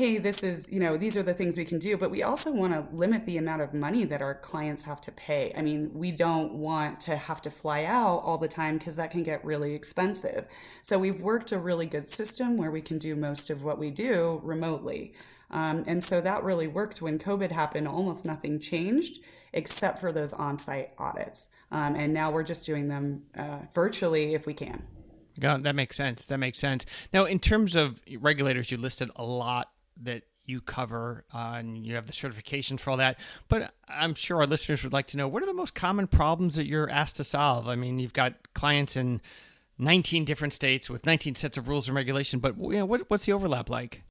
hey, 0.00 0.16
this 0.16 0.42
is, 0.42 0.66
you 0.70 0.80
know, 0.80 0.96
these 0.96 1.14
are 1.14 1.22
the 1.22 1.34
things 1.34 1.58
we 1.58 1.64
can 1.66 1.78
do, 1.78 1.94
but 1.94 2.10
we 2.10 2.22
also 2.22 2.50
want 2.50 2.72
to 2.72 2.96
limit 2.96 3.26
the 3.26 3.36
amount 3.36 3.60
of 3.60 3.74
money 3.74 4.02
that 4.06 4.22
our 4.22 4.34
clients 4.34 4.82
have 4.84 4.98
to 4.98 5.12
pay. 5.12 5.52
I 5.54 5.60
mean, 5.60 5.90
we 5.92 6.10
don't 6.10 6.54
want 6.54 7.00
to 7.00 7.16
have 7.18 7.42
to 7.42 7.50
fly 7.50 7.84
out 7.84 8.20
all 8.24 8.38
the 8.38 8.48
time 8.48 8.78
because 8.78 8.96
that 8.96 9.10
can 9.10 9.22
get 9.22 9.44
really 9.44 9.74
expensive. 9.74 10.46
So 10.82 10.98
we've 10.98 11.20
worked 11.20 11.52
a 11.52 11.58
really 11.58 11.84
good 11.84 12.08
system 12.08 12.56
where 12.56 12.70
we 12.70 12.80
can 12.80 12.96
do 12.96 13.14
most 13.14 13.50
of 13.50 13.62
what 13.62 13.78
we 13.78 13.90
do 13.90 14.40
remotely. 14.42 15.12
Um, 15.50 15.84
and 15.86 16.02
so 16.02 16.22
that 16.22 16.44
really 16.44 16.66
worked 16.66 17.02
when 17.02 17.18
COVID 17.18 17.52
happened. 17.52 17.86
Almost 17.86 18.24
nothing 18.24 18.58
changed 18.58 19.18
except 19.52 20.00
for 20.00 20.12
those 20.12 20.32
on 20.32 20.56
site 20.56 20.92
audits. 20.96 21.48
Um, 21.72 21.94
and 21.94 22.14
now 22.14 22.30
we're 22.30 22.42
just 22.42 22.64
doing 22.64 22.88
them 22.88 23.24
uh, 23.36 23.58
virtually 23.74 24.32
if 24.32 24.46
we 24.46 24.54
can. 24.54 24.82
Yeah, 25.36 25.58
that 25.58 25.74
makes 25.74 25.96
sense. 25.96 26.26
That 26.28 26.38
makes 26.38 26.58
sense. 26.58 26.86
Now, 27.12 27.26
in 27.26 27.38
terms 27.38 27.74
of 27.76 28.00
regulators, 28.18 28.70
you 28.70 28.78
listed 28.78 29.10
a 29.16 29.24
lot 29.24 29.68
that 30.02 30.24
you 30.44 30.60
cover 30.60 31.24
uh, 31.32 31.54
and 31.56 31.86
you 31.86 31.94
have 31.94 32.06
the 32.06 32.12
certification 32.12 32.78
for 32.78 32.90
all 32.90 32.96
that. 32.96 33.18
But 33.48 33.72
I'm 33.88 34.14
sure 34.14 34.38
our 34.38 34.46
listeners 34.46 34.82
would 34.82 34.92
like 34.92 35.06
to 35.08 35.16
know 35.16 35.28
what 35.28 35.42
are 35.42 35.46
the 35.46 35.54
most 35.54 35.74
common 35.74 36.06
problems 36.06 36.56
that 36.56 36.66
you're 36.66 36.90
asked 36.90 37.16
to 37.16 37.24
solve? 37.24 37.68
I 37.68 37.76
mean, 37.76 37.98
you've 37.98 38.12
got 38.12 38.34
clients 38.54 38.96
in 38.96 39.20
19 39.78 40.24
different 40.24 40.52
states 40.52 40.90
with 40.90 41.06
19 41.06 41.34
sets 41.36 41.56
of 41.56 41.68
rules 41.68 41.88
and 41.88 41.96
regulation, 41.96 42.38
but 42.40 42.56
you 42.58 42.70
know, 42.70 42.86
what, 42.86 43.08
what's 43.08 43.26
the 43.26 43.32
overlap 43.32 43.70
like? 43.70 44.02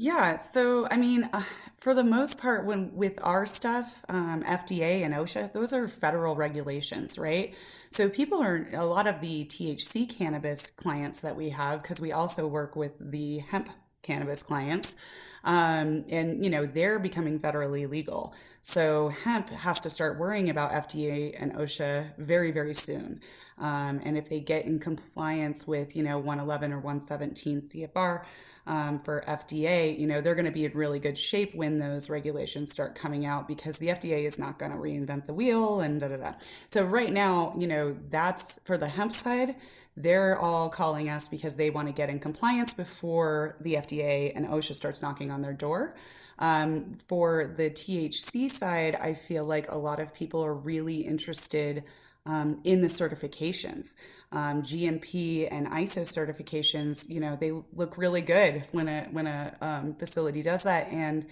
Yeah, 0.00 0.40
so 0.40 0.86
I 0.92 0.96
mean, 0.96 1.28
uh, 1.32 1.42
for 1.76 1.92
the 1.92 2.04
most 2.04 2.38
part, 2.38 2.64
when 2.64 2.94
with 2.94 3.18
our 3.24 3.46
stuff, 3.46 4.04
um, 4.08 4.44
FDA 4.44 5.02
and 5.04 5.12
OSHA, 5.12 5.52
those 5.52 5.72
are 5.72 5.88
federal 5.88 6.36
regulations, 6.36 7.18
right? 7.18 7.52
So 7.90 8.08
people 8.08 8.40
are 8.40 8.68
a 8.72 8.86
lot 8.86 9.08
of 9.08 9.20
the 9.20 9.46
THC 9.46 10.08
cannabis 10.08 10.70
clients 10.70 11.22
that 11.22 11.34
we 11.34 11.50
have 11.50 11.82
because 11.82 12.00
we 12.00 12.12
also 12.12 12.46
work 12.46 12.76
with 12.76 12.92
the 13.00 13.38
hemp 13.38 13.70
cannabis 14.02 14.42
clients. 14.42 14.96
Um, 15.44 16.04
and 16.10 16.44
you 16.44 16.50
know 16.50 16.66
they're 16.66 16.98
becoming 16.98 17.38
federally 17.38 17.88
legal 17.88 18.34
so 18.60 19.08
hemp 19.08 19.48
has 19.50 19.80
to 19.80 19.88
start 19.88 20.18
worrying 20.18 20.50
about 20.50 20.72
fda 20.72 21.34
and 21.40 21.52
osha 21.54 22.10
very 22.18 22.50
very 22.50 22.74
soon 22.74 23.20
um, 23.58 24.00
and 24.04 24.18
if 24.18 24.28
they 24.28 24.40
get 24.40 24.64
in 24.64 24.80
compliance 24.80 25.64
with 25.64 25.94
you 25.94 26.02
know 26.02 26.18
111 26.18 26.72
or 26.72 26.80
117 26.80 27.62
cfr 27.62 28.24
um, 28.68 29.00
for 29.00 29.24
fda 29.26 29.98
you 29.98 30.06
know 30.06 30.20
they're 30.20 30.36
going 30.36 30.44
to 30.44 30.52
be 30.52 30.64
in 30.64 30.72
really 30.72 31.00
good 31.00 31.18
shape 31.18 31.54
when 31.54 31.78
those 31.78 32.08
regulations 32.08 32.70
start 32.70 32.94
coming 32.94 33.26
out 33.26 33.48
because 33.48 33.78
the 33.78 33.88
fda 33.88 34.24
is 34.24 34.38
not 34.38 34.58
going 34.58 34.70
to 34.70 34.78
reinvent 34.78 35.26
the 35.26 35.34
wheel 35.34 35.80
and 35.80 36.00
da 36.00 36.08
da 36.08 36.16
da 36.16 36.32
so 36.68 36.84
right 36.84 37.12
now 37.12 37.52
you 37.58 37.66
know 37.66 37.96
that's 38.10 38.60
for 38.64 38.78
the 38.78 38.88
hemp 38.88 39.12
side 39.12 39.56
they're 40.00 40.38
all 40.38 40.68
calling 40.68 41.08
us 41.08 41.26
because 41.26 41.56
they 41.56 41.70
want 41.70 41.88
to 41.88 41.92
get 41.92 42.08
in 42.08 42.20
compliance 42.20 42.72
before 42.72 43.56
the 43.60 43.74
FDA 43.74 44.32
and 44.34 44.46
OSHA 44.46 44.76
starts 44.76 45.02
knocking 45.02 45.32
on 45.32 45.42
their 45.42 45.52
door. 45.52 45.96
Um, 46.38 46.94
for 47.08 47.52
the 47.56 47.68
THC 47.68 48.48
side, 48.48 48.94
I 48.94 49.14
feel 49.14 49.44
like 49.44 49.70
a 49.70 49.76
lot 49.76 49.98
of 49.98 50.14
people 50.14 50.44
are 50.44 50.54
really 50.54 51.00
interested 51.00 51.82
um, 52.28 52.60
in 52.62 52.82
the 52.82 52.88
certifications. 52.88 53.94
Um, 54.30 54.62
GMP 54.62 55.48
and 55.50 55.66
ISO 55.68 56.02
certifications, 56.02 57.08
you 57.08 57.18
know, 57.18 57.34
they 57.34 57.50
look 57.72 57.98
really 57.98 58.20
good 58.20 58.64
when 58.70 58.86
a 58.86 59.08
when 59.10 59.26
a 59.26 59.56
um, 59.60 59.94
facility 59.94 60.42
does 60.42 60.62
that. 60.62 60.88
And 60.92 61.26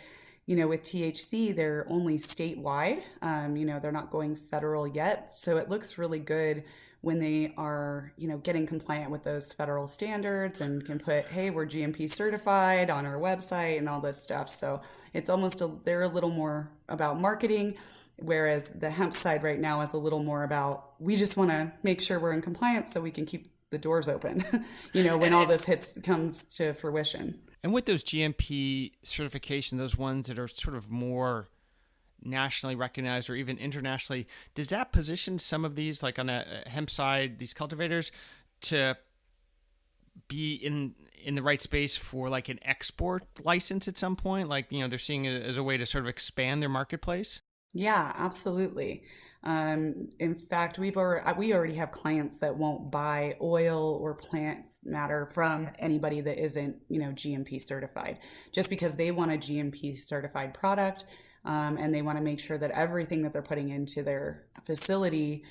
you 0.46 0.56
know, 0.56 0.68
with 0.68 0.84
THC, 0.84 1.54
they're 1.54 1.86
only 1.88 2.18
statewide. 2.18 3.02
Um, 3.20 3.56
you 3.56 3.66
know, 3.66 3.78
they're 3.80 3.92
not 3.92 4.10
going 4.10 4.36
federal 4.36 4.86
yet, 4.86 5.32
so 5.34 5.56
it 5.56 5.68
looks 5.68 5.98
really 5.98 6.20
good 6.20 6.64
when 7.02 7.18
they 7.18 7.52
are, 7.56 8.12
you 8.16 8.26
know, 8.26 8.38
getting 8.38 8.66
compliant 8.66 9.10
with 9.10 9.22
those 9.22 9.52
federal 9.52 9.86
standards 9.86 10.60
and 10.60 10.84
can 10.84 10.98
put, 10.98 11.26
hey, 11.26 11.50
we're 11.50 11.66
GMP 11.66 12.10
certified 12.10 12.90
on 12.90 13.06
our 13.06 13.16
website 13.16 13.78
and 13.78 13.88
all 13.88 14.00
this 14.00 14.20
stuff. 14.22 14.48
So 14.48 14.80
it's 15.12 15.30
almost 15.30 15.60
a, 15.60 15.70
they're 15.84 16.02
a 16.02 16.08
little 16.08 16.30
more 16.30 16.70
about 16.88 17.20
marketing, 17.20 17.76
whereas 18.18 18.70
the 18.70 18.90
hemp 18.90 19.14
side 19.14 19.42
right 19.42 19.60
now 19.60 19.80
is 19.80 19.92
a 19.92 19.98
little 19.98 20.22
more 20.22 20.44
about 20.44 20.92
we 20.98 21.16
just 21.16 21.36
want 21.36 21.50
to 21.50 21.72
make 21.82 22.00
sure 22.00 22.18
we're 22.18 22.32
in 22.32 22.42
compliance 22.42 22.92
so 22.92 23.00
we 23.00 23.10
can 23.10 23.26
keep 23.26 23.48
the 23.70 23.78
doors 23.78 24.08
open, 24.08 24.44
you 24.92 25.02
know, 25.02 25.18
when 25.18 25.32
all 25.32 25.46
this 25.46 25.64
hits 25.64 25.98
comes 26.02 26.44
to 26.44 26.72
fruition. 26.74 27.38
And 27.62 27.72
with 27.72 27.86
those 27.86 28.04
GMP 28.04 28.92
certification, 29.02 29.76
those 29.78 29.96
ones 29.96 30.28
that 30.28 30.38
are 30.38 30.48
sort 30.48 30.76
of 30.76 30.90
more 30.90 31.48
nationally 32.22 32.74
recognized 32.74 33.28
or 33.28 33.34
even 33.34 33.58
internationally, 33.58 34.26
does 34.54 34.68
that 34.68 34.92
position 34.92 35.38
some 35.38 35.64
of 35.64 35.74
these, 35.74 36.02
like 36.02 36.18
on 36.18 36.26
the 36.26 36.34
uh, 36.34 36.68
hemp 36.68 36.90
side, 36.90 37.38
these 37.38 37.52
cultivators, 37.52 38.12
to 38.62 38.96
be 40.28 40.54
in 40.54 40.94
in 41.24 41.34
the 41.34 41.42
right 41.42 41.60
space 41.60 41.96
for 41.96 42.28
like 42.28 42.48
an 42.48 42.58
export 42.62 43.24
license 43.42 43.88
at 43.88 43.98
some 43.98 44.16
point? 44.16 44.48
Like 44.48 44.66
you 44.70 44.80
know, 44.80 44.88
they're 44.88 44.98
seeing 44.98 45.24
it 45.24 45.42
as 45.42 45.56
a 45.56 45.62
way 45.62 45.76
to 45.76 45.86
sort 45.86 46.04
of 46.04 46.08
expand 46.08 46.62
their 46.62 46.68
marketplace. 46.68 47.40
Yeah, 47.76 48.12
absolutely. 48.16 49.02
Um, 49.42 50.08
in 50.18 50.34
fact, 50.34 50.78
we've 50.78 50.96
already, 50.96 51.38
we 51.38 51.52
already 51.52 51.74
have 51.74 51.92
clients 51.92 52.40
that 52.40 52.56
won't 52.56 52.90
buy 52.90 53.36
oil 53.40 53.98
or 54.00 54.14
plant 54.14 54.64
matter 54.82 55.26
from 55.34 55.68
anybody 55.78 56.22
that 56.22 56.42
isn't, 56.42 56.76
you 56.88 56.98
know, 56.98 57.10
GMP 57.10 57.60
certified, 57.60 58.18
just 58.50 58.70
because 58.70 58.96
they 58.96 59.10
want 59.10 59.32
a 59.32 59.36
GMP 59.36 59.94
certified 59.94 60.54
product 60.54 61.04
um, 61.44 61.76
and 61.76 61.94
they 61.94 62.00
want 62.02 62.16
to 62.16 62.24
make 62.24 62.40
sure 62.40 62.56
that 62.58 62.70
everything 62.70 63.22
that 63.22 63.34
they're 63.34 63.42
putting 63.42 63.68
into 63.68 64.02
their 64.02 64.46
facility 64.64 65.44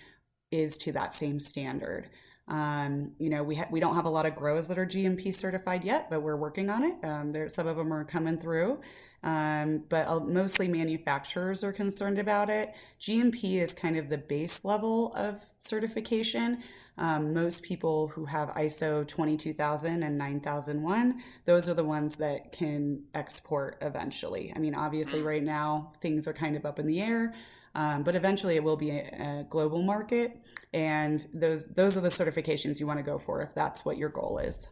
is 0.51 0.77
to 0.79 0.91
that 0.93 1.13
same 1.13 1.39
standard. 1.39 2.09
Um, 2.47 3.13
you 3.19 3.29
know, 3.29 3.43
we 3.43 3.55
ha- 3.55 3.67
we 3.71 3.79
don't 3.79 3.95
have 3.95 4.05
a 4.05 4.09
lot 4.09 4.25
of 4.25 4.35
grows 4.35 4.67
that 4.67 4.77
are 4.77 4.85
GMP 4.85 5.31
certified 5.31 5.83
yet, 5.83 6.09
but 6.09 6.21
we're 6.21 6.35
working 6.37 6.69
on 6.69 6.83
it. 6.83 7.03
Um, 7.03 7.31
there, 7.31 7.49
some 7.49 7.67
of 7.67 7.77
them 7.77 7.93
are 7.93 8.03
coming 8.03 8.37
through, 8.37 8.81
um, 9.25 9.83
but 9.89 10.07
uh, 10.07 10.19
mostly 10.19 10.67
manufacturers 10.67 11.63
are 11.63 11.73
concerned 11.73 12.19
about 12.19 12.49
it. 12.49 12.75
GMP 13.01 13.55
is 13.55 13.73
kind 13.73 13.97
of 13.97 14.07
the 14.07 14.19
base 14.19 14.63
level 14.63 15.11
of 15.15 15.41
certification. 15.59 16.61
Um, 16.99 17.33
most 17.33 17.63
people 17.63 18.07
who 18.09 18.25
have 18.25 18.49
ISO 18.49 19.05
22000 19.05 20.03
and 20.03 20.17
9001, 20.17 21.21
those 21.45 21.67
are 21.67 21.73
the 21.73 21.83
ones 21.83 22.15
that 22.17 22.51
can 22.51 23.01
export 23.15 23.77
eventually. 23.81 24.53
I 24.55 24.59
mean, 24.59 24.75
obviously, 24.75 25.21
mm. 25.21 25.25
right 25.25 25.43
now 25.43 25.91
things 26.01 26.27
are 26.27 26.33
kind 26.33 26.55
of 26.55 26.63
up 26.63 26.77
in 26.77 26.85
the 26.85 27.01
air. 27.01 27.33
Um, 27.73 28.03
but 28.03 28.15
eventually, 28.15 28.55
it 28.55 28.63
will 28.63 28.77
be 28.77 28.91
a, 28.91 29.41
a 29.41 29.45
global 29.49 29.81
market, 29.81 30.39
and 30.71 31.27
those 31.33 31.65
those 31.65 31.97
are 31.97 32.01
the 32.01 32.07
certifications 32.07 32.79
you 32.79 32.87
want 32.87 32.99
to 32.99 33.03
go 33.03 33.19
for 33.19 33.41
if 33.41 33.53
that's 33.53 33.83
what 33.83 33.97
your 33.97 34.07
goal 34.07 34.37
is. 34.37 34.65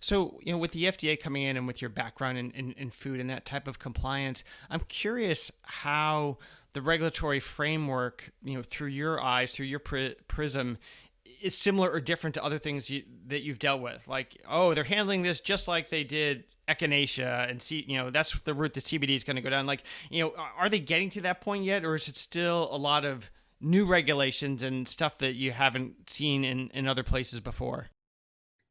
So, 0.00 0.38
you 0.42 0.52
know, 0.52 0.58
with 0.58 0.72
the 0.72 0.84
FDA 0.84 1.18
coming 1.18 1.42
in 1.42 1.56
and 1.56 1.66
with 1.66 1.82
your 1.82 1.90
background 1.90 2.38
in, 2.38 2.50
in, 2.52 2.72
in, 2.72 2.90
food 2.90 3.18
and 3.18 3.28
that 3.30 3.44
type 3.44 3.66
of 3.66 3.78
compliance, 3.78 4.44
I'm 4.70 4.80
curious 4.88 5.50
how 5.62 6.38
the 6.72 6.82
regulatory 6.82 7.40
framework, 7.40 8.30
you 8.44 8.54
know, 8.54 8.62
through 8.62 8.88
your 8.88 9.20
eyes, 9.20 9.52
through 9.52 9.66
your 9.66 9.80
prism, 9.80 10.78
is 11.40 11.56
similar 11.56 11.90
or 11.90 12.00
different 12.00 12.34
to 12.34 12.44
other 12.44 12.58
things 12.58 12.90
you, 12.90 13.02
that 13.26 13.42
you've 13.42 13.58
dealt 13.58 13.80
with. 13.80 14.06
Like, 14.06 14.36
oh, 14.48 14.74
they're 14.74 14.84
handling 14.84 15.22
this 15.22 15.40
just 15.40 15.66
like 15.66 15.90
they 15.90 16.04
did 16.04 16.44
echinacea 16.68 17.50
and 17.50 17.60
see, 17.60 17.84
you 17.88 17.96
know, 17.96 18.10
that's 18.10 18.38
the 18.42 18.54
route 18.54 18.74
that 18.74 18.84
CBD 18.84 19.16
is 19.16 19.24
going 19.24 19.36
to 19.36 19.42
go 19.42 19.50
down. 19.50 19.66
Like, 19.66 19.82
you 20.10 20.22
know, 20.22 20.34
are 20.56 20.68
they 20.68 20.78
getting 20.78 21.10
to 21.10 21.20
that 21.22 21.40
point 21.40 21.64
yet, 21.64 21.84
or 21.84 21.94
is 21.94 22.08
it 22.08 22.16
still 22.16 22.68
a 22.70 22.76
lot 22.76 23.04
of 23.04 23.30
new 23.60 23.84
regulations 23.84 24.62
and 24.62 24.86
stuff 24.86 25.18
that 25.18 25.34
you 25.34 25.50
haven't 25.52 26.08
seen 26.10 26.44
in, 26.44 26.68
in 26.68 26.86
other 26.86 27.02
places 27.02 27.40
before? 27.40 27.88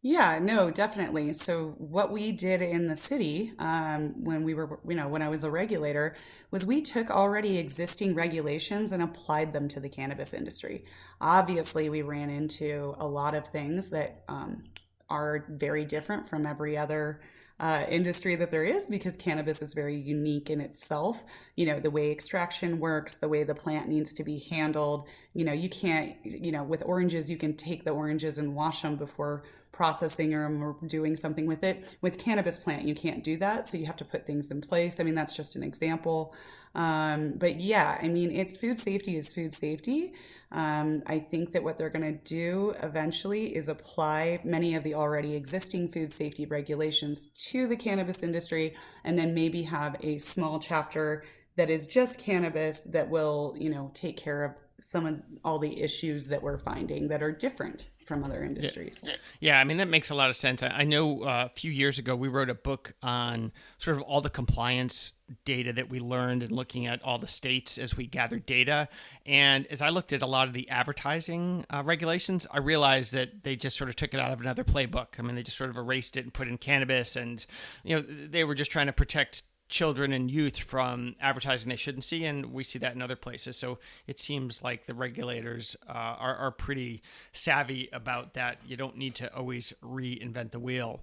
Yeah, 0.10 0.40
no, 0.40 0.72
definitely. 0.72 1.34
So 1.34 1.76
what 1.80 2.14
we 2.14 2.32
did 2.32 2.62
in 2.62 2.88
the 2.88 2.96
city 2.96 3.52
um, 3.60 4.24
when 4.24 4.44
we 4.44 4.54
were, 4.54 4.80
you 4.88 4.96
know, 4.96 5.10
when 5.10 5.22
I 5.22 5.28
was 5.28 5.44
a 5.44 5.52
regulator, 5.52 6.16
was 6.50 6.66
we 6.66 6.82
took 6.82 7.12
already 7.12 7.58
existing 7.58 8.16
regulations 8.16 8.94
and 8.94 9.04
applied 9.04 9.52
them 9.52 9.68
to 9.68 9.82
the 9.82 9.90
cannabis 9.90 10.34
industry. 10.34 10.86
Obviously, 11.20 11.90
we 11.90 12.04
ran 12.04 12.30
into 12.30 12.96
a 12.98 13.06
lot 13.06 13.36
of 13.36 13.50
things 13.50 13.90
that 13.90 14.24
um, 14.30 14.64
are 15.10 15.44
very 15.50 15.84
different 15.84 16.30
from 16.30 16.46
every 16.46 16.78
other 16.78 17.20
uh, 17.60 17.86
industry 17.90 18.36
that 18.36 18.52
there 18.52 18.64
is 18.64 18.86
because 18.86 19.18
cannabis 19.18 19.62
is 19.62 19.74
very 19.74 19.98
unique 19.98 20.50
in 20.50 20.62
itself. 20.62 21.26
You 21.56 21.66
know, 21.66 21.80
the 21.80 21.90
way 21.90 22.12
extraction 22.12 22.80
works, 22.80 23.16
the 23.16 23.28
way 23.28 23.44
the 23.44 23.56
plant 23.56 23.90
needs 23.90 24.14
to 24.14 24.24
be 24.24 24.40
handled. 24.50 25.08
You 25.34 25.44
know, 25.44 25.54
you 25.54 25.68
can't, 25.68 26.16
you 26.24 26.52
know, 26.52 26.64
with 26.64 26.84
oranges, 26.86 27.30
you 27.30 27.38
can 27.38 27.56
take 27.56 27.84
the 27.84 27.92
oranges 27.92 28.38
and 28.38 28.56
wash 28.56 28.84
them 28.84 28.96
before 28.96 29.44
processing 29.72 30.34
or 30.34 30.76
doing 30.88 31.16
something 31.16 31.46
with 31.46 31.64
it. 31.64 31.96
With 32.02 32.18
cannabis 32.18 32.58
plant, 32.58 32.88
you 32.88 32.96
can't 32.96 33.24
do 33.24 33.38
that. 33.38 33.68
So 33.68 33.78
you 33.78 33.86
have 33.86 33.98
to 33.98 34.06
put 34.06 34.26
things 34.26 34.50
in 34.50 34.62
place. 34.62 35.00
I 35.00 35.04
mean, 35.04 35.16
that's 35.16 35.36
just 35.36 35.56
an 35.56 35.64
example. 35.64 36.34
Um, 36.76 37.34
but 37.38 37.60
yeah, 37.60 37.98
I 38.02 38.08
mean, 38.08 38.32
it's 38.32 38.58
food 38.58 38.80
safety 38.80 39.18
is 39.18 39.32
food 39.34 39.54
safety. 39.54 40.14
Um, 40.52 41.02
I 41.08 41.20
think 41.20 41.52
that 41.54 41.64
what 41.64 41.78
they're 41.78 41.90
going 41.90 42.14
to 42.14 42.24
do 42.24 42.74
eventually 42.82 43.56
is 43.56 43.68
apply 43.68 44.40
many 44.44 44.76
of 44.76 44.84
the 44.84 44.94
already 44.94 45.36
existing 45.36 45.92
food 45.92 46.14
safety 46.14 46.46
regulations 46.46 47.28
to 47.50 47.68
the 47.68 47.76
cannabis 47.76 48.24
industry 48.24 48.76
and 49.04 49.18
then 49.18 49.34
maybe 49.34 49.64
have 49.64 49.98
a 50.02 50.18
small 50.20 50.60
chapter 50.60 51.24
that 51.58 51.70
is 51.70 51.88
just 51.88 52.20
cannabis 52.20 52.82
that 52.82 53.10
will, 53.10 53.56
you 53.58 53.70
know, 53.70 53.92
take 53.94 54.16
care 54.16 54.44
of 54.44 54.54
some 54.80 55.06
of 55.06 55.22
all 55.44 55.60
the 55.60 55.82
issues 55.82 56.28
that 56.28 56.42
we're 56.42 56.60
finding 56.60 57.08
that 57.08 57.24
are 57.24 57.32
different 57.32 57.90
from 58.08 58.24
other 58.24 58.44
industries. 58.44 59.02
Yeah, 59.04 59.16
yeah 59.40 59.60
I 59.60 59.66
mean 59.66 59.78
that 59.78 59.90
makes 59.90 60.10
a 60.10 60.16
lot 60.16 60.30
of 60.30 60.36
sense. 60.36 60.64
I, 60.64 60.68
I 60.70 60.84
know 60.86 61.24
uh, 61.24 61.50
a 61.52 61.60
few 61.60 61.72
years 61.72 62.00
ago 62.00 62.16
we 62.16 62.30
wrote 62.30 62.50
a 62.50 62.56
book 62.56 62.94
on 63.04 63.52
sort 63.78 63.98
of 63.98 64.04
all 64.04 64.22
the 64.22 64.30
compliance 64.30 65.12
data 65.44 65.74
that 65.74 65.90
we 65.90 66.00
learned 66.00 66.42
and 66.42 66.52
looking 66.52 66.88
at 66.88 67.04
all 67.04 67.20
the 67.20 67.28
states 67.28 67.78
as 67.78 67.98
we 67.98 68.08
gathered 68.08 68.46
data. 68.46 68.88
And 69.26 69.68
as 69.68 69.82
I 69.82 69.90
looked 69.90 70.14
at 70.14 70.22
a 70.22 70.26
lot 70.26 70.48
of 70.48 70.54
the 70.54 70.70
advertising 70.70 71.66
uh, 71.70 71.84
regulations, 71.86 72.48
I 72.50 72.60
realized 72.60 73.14
that 73.14 73.44
they 73.44 73.58
just 73.58 73.78
sort 73.78 73.90
of 73.90 73.98
took 73.98 74.14
it 74.14 74.20
out 74.22 74.32
of 74.32 74.40
another 74.40 74.64
playbook. 74.64 75.20
I 75.20 75.24
mean, 75.24 75.36
they 75.36 75.44
just 75.44 75.58
sort 75.58 75.70
of 75.70 75.76
erased 75.76 76.16
it 76.16 76.24
and 76.24 76.34
put 76.34 76.48
in 76.48 76.58
cannabis, 76.58 77.18
and 77.18 77.46
you 77.84 77.98
know 77.98 78.02
they 78.02 78.46
were 78.46 78.56
just 78.56 78.72
trying 78.72 78.88
to 78.88 78.94
protect 78.94 79.44
children 79.70 80.14
and 80.14 80.32
youth 80.32 80.58
from 80.58 81.16
advertising 81.20 81.70
they 81.70 81.76
shouldn't 81.76 82.04
see, 82.04 82.26
and 82.26 82.54
we 82.54 82.64
see 82.64 82.80
that 82.80 82.96
in 82.96 83.02
other 83.02 83.16
places. 83.16 83.58
So 83.58 83.80
it 84.06 84.20
seems 84.20 84.64
like 84.64 84.86
the 84.86 84.94
regulators 84.94 85.76
uh, 85.88 85.92
are, 85.92 86.36
are 86.36 86.52
pretty 86.52 87.02
savvy 87.34 87.90
about 87.92 88.34
that. 88.36 88.60
You 88.66 88.78
don't 88.78 88.98
need 88.98 89.16
to 89.16 89.34
always 89.36 89.74
reinvent 89.84 90.52
the 90.52 90.60
wheel. 90.60 91.02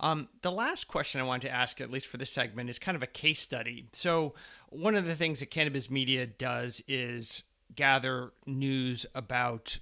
Um, 0.00 0.28
the 0.40 0.50
last 0.50 0.88
question 0.88 1.20
I 1.20 1.24
wanted 1.24 1.48
to 1.48 1.54
ask, 1.54 1.80
at 1.80 1.90
least 1.90 2.06
for 2.06 2.16
this 2.16 2.30
segment, 2.30 2.70
is 2.70 2.78
kind 2.78 2.96
of 2.96 3.02
a 3.02 3.06
case 3.06 3.40
study. 3.40 3.86
So, 3.92 4.34
one 4.70 4.94
of 4.94 5.04
the 5.04 5.14
things 5.14 5.40
that 5.40 5.50
Cannabiz 5.50 5.90
Media 5.90 6.26
does 6.26 6.82
is 6.88 7.42
gather 7.74 8.32
news 8.46 9.04
about 9.14 9.78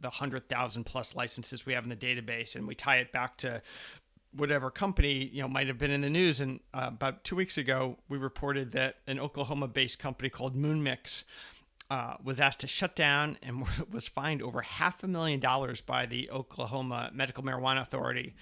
the 0.00 0.08
100,000 0.08 0.84
plus 0.84 1.16
licenses 1.16 1.66
we 1.66 1.72
have 1.72 1.82
in 1.82 1.90
the 1.90 1.96
database, 1.96 2.54
and 2.54 2.68
we 2.68 2.76
tie 2.76 2.98
it 2.98 3.10
back 3.10 3.36
to 3.38 3.60
whatever 4.38 4.70
company 4.70 5.30
you 5.32 5.42
know 5.42 5.48
might 5.48 5.66
have 5.66 5.78
been 5.78 5.90
in 5.90 6.00
the 6.00 6.10
news. 6.10 6.40
And 6.40 6.60
uh, 6.72 6.86
about 6.88 7.24
two 7.24 7.36
weeks 7.36 7.58
ago, 7.58 7.98
we 8.08 8.16
reported 8.16 8.72
that 8.72 8.96
an 9.06 9.18
Oklahoma-based 9.20 9.98
company 9.98 10.30
called 10.30 10.56
Moonmix 10.56 11.24
uh, 11.90 12.14
was 12.22 12.38
asked 12.40 12.60
to 12.60 12.66
shut 12.66 12.94
down 12.94 13.38
and 13.42 13.66
was 13.90 14.08
fined 14.08 14.42
over 14.42 14.62
half 14.62 15.02
a 15.02 15.08
million 15.08 15.40
dollars 15.40 15.80
by 15.80 16.06
the 16.06 16.30
Oklahoma 16.30 17.10
Medical 17.12 17.42
Marijuana 17.42 17.82
Authority 17.82 18.34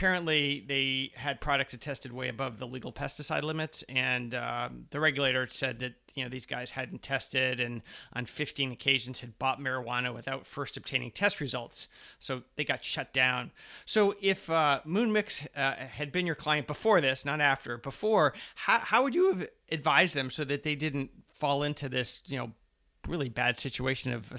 apparently 0.00 0.64
they 0.66 1.12
had 1.14 1.42
products 1.42 1.72
that 1.72 1.80
tested 1.82 2.10
way 2.10 2.28
above 2.30 2.58
the 2.58 2.66
legal 2.66 2.90
pesticide 2.90 3.42
limits, 3.42 3.84
and 3.86 4.34
um, 4.34 4.86
the 4.92 4.98
regulator 4.98 5.46
said 5.50 5.78
that 5.78 5.92
you 6.14 6.24
know 6.24 6.30
these 6.30 6.46
guys 6.46 6.70
hadn't 6.70 7.02
tested 7.02 7.60
and 7.60 7.82
on 8.14 8.24
15 8.24 8.72
occasions 8.72 9.20
had 9.20 9.38
bought 9.38 9.60
marijuana 9.60 10.14
without 10.14 10.46
first 10.46 10.78
obtaining 10.78 11.10
test 11.10 11.38
results, 11.38 11.86
so 12.18 12.40
they 12.56 12.64
got 12.64 12.82
shut 12.82 13.12
down. 13.12 13.50
So 13.84 14.14
if 14.22 14.48
uh, 14.48 14.80
Moonmix 14.86 15.46
uh, 15.54 15.74
had 15.74 16.12
been 16.12 16.24
your 16.24 16.34
client 16.34 16.66
before 16.66 17.02
this, 17.02 17.26
not 17.26 17.42
after, 17.42 17.76
before, 17.76 18.32
how 18.54 18.78
how 18.78 19.02
would 19.02 19.14
you 19.14 19.30
have 19.34 19.48
advised 19.70 20.16
them 20.16 20.30
so 20.30 20.44
that 20.44 20.62
they 20.62 20.76
didn't 20.76 21.10
fall 21.30 21.62
into 21.62 21.90
this 21.90 22.22
you 22.24 22.38
know 22.38 22.52
really 23.06 23.28
bad 23.28 23.58
situation 23.58 24.14
of 24.14 24.32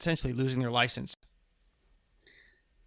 essentially 0.00 0.32
losing 0.32 0.60
their 0.60 0.70
license? 0.70 1.14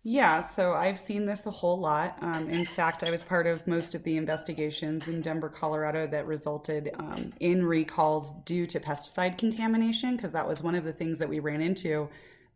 Yeah, 0.10 0.46
so 0.46 0.72
I've 0.72 0.98
seen 0.98 1.26
this 1.26 1.46
a 1.48 1.52
whole 1.52 1.78
lot. 1.78 2.18
Um, 2.22 2.50
in 2.50 2.66
fact, 2.66 3.04
I 3.04 3.12
was 3.12 3.24
part 3.24 3.46
of 3.46 3.68
most 3.68 3.94
of 3.94 4.04
the 4.04 4.16
investigations 4.16 5.06
in 5.06 5.20
Denver, 5.20 5.50
Colorado 5.50 6.08
that 6.08 6.26
resulted 6.26 6.92
um, 6.98 7.34
in 7.42 7.66
recalls 7.66 8.32
due 8.46 8.66
to 8.68 8.80
pesticide 8.80 9.38
contamination, 9.38 10.16
because 10.16 10.32
that 10.32 10.48
was 10.48 10.64
one 10.64 10.76
of 10.76 10.86
the 10.86 10.94
things 10.94 11.20
that 11.20 11.28
we 11.28 11.40
ran 11.42 11.60
into 11.60 12.08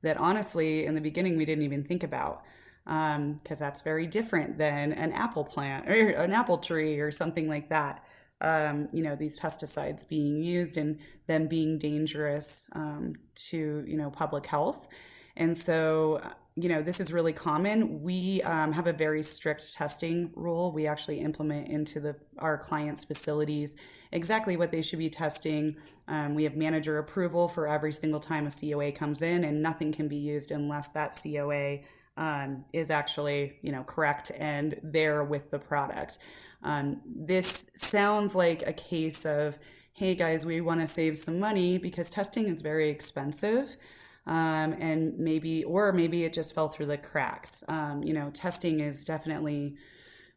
that 0.02 0.16
honestly, 0.16 0.86
in 0.86 0.96
the 0.96 1.02
beginning, 1.02 1.36
we 1.36 1.44
didn't 1.44 1.66
even 1.66 1.84
think 1.84 2.04
about. 2.04 2.42
Because 2.86 3.18
um, 3.18 3.42
that's 3.60 3.82
very 3.82 4.08
different 4.08 4.58
than 4.58 4.94
an 4.94 5.12
apple 5.12 5.44
plant 5.44 5.90
or 5.90 6.12
an 6.12 6.32
apple 6.32 6.58
tree 6.58 7.02
or 7.02 7.12
something 7.12 7.50
like 7.50 7.68
that. 7.68 8.02
Um, 8.40 8.88
you 8.94 9.04
know, 9.04 9.18
these 9.18 9.38
pesticides 9.38 10.08
being 10.08 10.42
used 10.42 10.78
and 10.78 11.00
them 11.28 11.48
being 11.48 11.78
dangerous 11.78 12.66
um, 12.72 13.16
to, 13.50 13.84
you 13.86 13.98
know, 13.98 14.10
public 14.10 14.46
health. 14.46 14.88
And 15.36 15.58
so 15.58 16.22
you 16.56 16.68
know, 16.68 16.82
this 16.82 17.00
is 17.00 17.14
really 17.14 17.32
common. 17.32 18.02
We 18.02 18.42
um, 18.42 18.74
have 18.74 18.88
a 18.88 18.94
very 18.94 19.24
strict 19.24 19.74
testing 19.74 20.32
rule. 20.36 20.74
We 20.74 20.86
actually 20.86 21.20
implement 21.20 21.70
into 21.70 22.00
the 22.02 22.16
our 22.40 22.58
clients' 22.58 23.06
facilities 23.06 23.76
exactly 24.12 24.58
what 24.58 24.72
they 24.72 24.82
should 24.82 25.00
be 25.00 25.10
testing. 25.10 25.78
Um, 26.10 26.36
we 26.36 26.44
have 26.44 26.58
manager 26.58 26.98
approval 26.98 27.48
for 27.48 27.68
every 27.68 27.94
single 27.94 28.20
time 28.20 28.48
a 28.48 28.52
COA 28.52 28.92
comes 28.92 29.22
in, 29.22 29.46
and 29.46 29.62
nothing 29.62 29.94
can 29.94 30.10
be 30.10 30.18
used 30.18 30.52
unless 30.52 30.90
that 30.90 31.18
COA 31.24 31.80
um, 32.18 32.66
is 32.74 32.92
actually, 32.92 33.58
you 33.62 33.72
know, 33.72 33.84
correct 33.84 34.32
and 34.38 34.78
there 34.84 35.24
with 35.24 35.52
the 35.52 35.60
product. 35.60 36.18
Um, 36.64 37.02
this 37.06 37.68
sounds 37.76 38.36
like 38.36 38.68
a 38.68 38.74
case 38.74 39.26
of, 39.26 39.58
hey 39.94 40.16
guys, 40.16 40.46
we 40.46 40.60
want 40.60 40.82
to 40.82 40.88
save 40.88 41.18
some 41.18 41.40
money 41.40 41.78
because 41.78 42.10
testing 42.10 42.48
is 42.48 42.62
very 42.62 42.90
expensive 42.90 43.78
um, 44.28 44.74
and 44.80 45.18
maybe 45.18 45.64
or 45.64 45.92
maybe 45.92 46.24
it 46.24 46.34
just 46.34 46.54
fell 46.54 46.68
through 46.68 46.88
the 46.88 46.98
cracks. 46.98 47.64
Um, 47.68 48.04
you 48.04 48.14
know 48.14 48.30
testing 48.32 48.80
is 48.80 49.04
definitely 49.04 49.78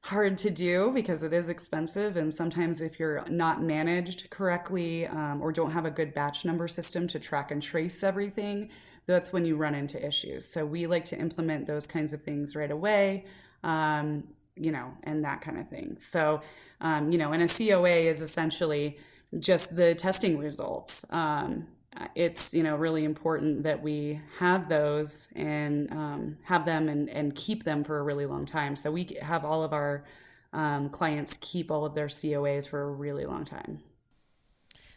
hard 0.05 0.37
to 0.37 0.51
do 0.51 0.91
because 0.93 1.23
it 1.23 1.33
is 1.33 1.49
expensive 1.49 2.19
and 2.19 2.33
sometimes 2.35 2.83
if 2.83 3.01
you're 3.01 3.25
not 3.31 3.63
managed 3.63 4.29
correctly 4.29 5.07
um, 5.07 5.41
or 5.41 5.51
don't 5.51 5.71
have 5.71 5.87
a 5.87 5.91
good 5.91 6.13
batch 6.13 6.45
number 6.45 6.69
system 6.69 7.07
to 7.09 7.19
track 7.19 7.51
and 7.51 7.63
trace 7.63 8.03
everything 8.03 8.69
that's 9.07 9.33
when 9.33 9.47
you 9.47 9.57
run 9.57 9.75
into 9.75 10.07
issues. 10.07 10.47
So 10.47 10.67
we 10.67 10.87
like 10.87 11.07
to 11.07 11.19
implement 11.19 11.67
those 11.67 11.87
kinds 11.87 12.13
of 12.13 12.23
things 12.23 12.55
right 12.55 12.71
away 12.71 13.25
um, 13.63 14.25
you 14.57 14.71
know 14.71 14.93
and 15.05 15.25
that 15.25 15.41
kind 15.41 15.59
of 15.59 15.69
thing. 15.71 15.97
So 15.99 16.43
um, 16.83 17.11
you 17.11 17.17
know 17.17 17.33
and 17.33 17.43
a 17.43 17.49
coa 17.49 17.87
is 17.87 18.21
essentially 18.21 18.99
just 19.39 19.75
the 19.75 19.95
testing 19.95 20.37
results. 20.39 21.03
Um, 21.09 21.67
it's 22.15 22.53
you 22.53 22.63
know 22.63 22.77
really 22.77 23.05
important 23.05 23.63
that 23.63 23.83
we 23.83 24.21
have 24.39 24.69
those 24.69 25.29
and 25.35 25.91
um, 25.93 26.37
have 26.43 26.65
them 26.65 26.89
and, 26.89 27.09
and 27.11 27.35
keep 27.35 27.65
them 27.65 27.85
for 27.85 27.99
a 27.99 28.03
really 28.03 28.27
long 28.27 28.47
time 28.47 28.77
so 28.77 28.91
we 28.91 29.17
have 29.23 29.45
all 29.45 29.63
of 29.63 29.73
our 29.73 30.05
um, 30.53 30.89
clients 30.89 31.39
keep 31.41 31.71
all 31.71 31.85
of 31.85 31.95
their 31.95 32.09
coas 32.09 32.67
for 32.67 32.83
a 32.83 32.91
really 32.91 33.25
long 33.25 33.45
time 33.45 33.81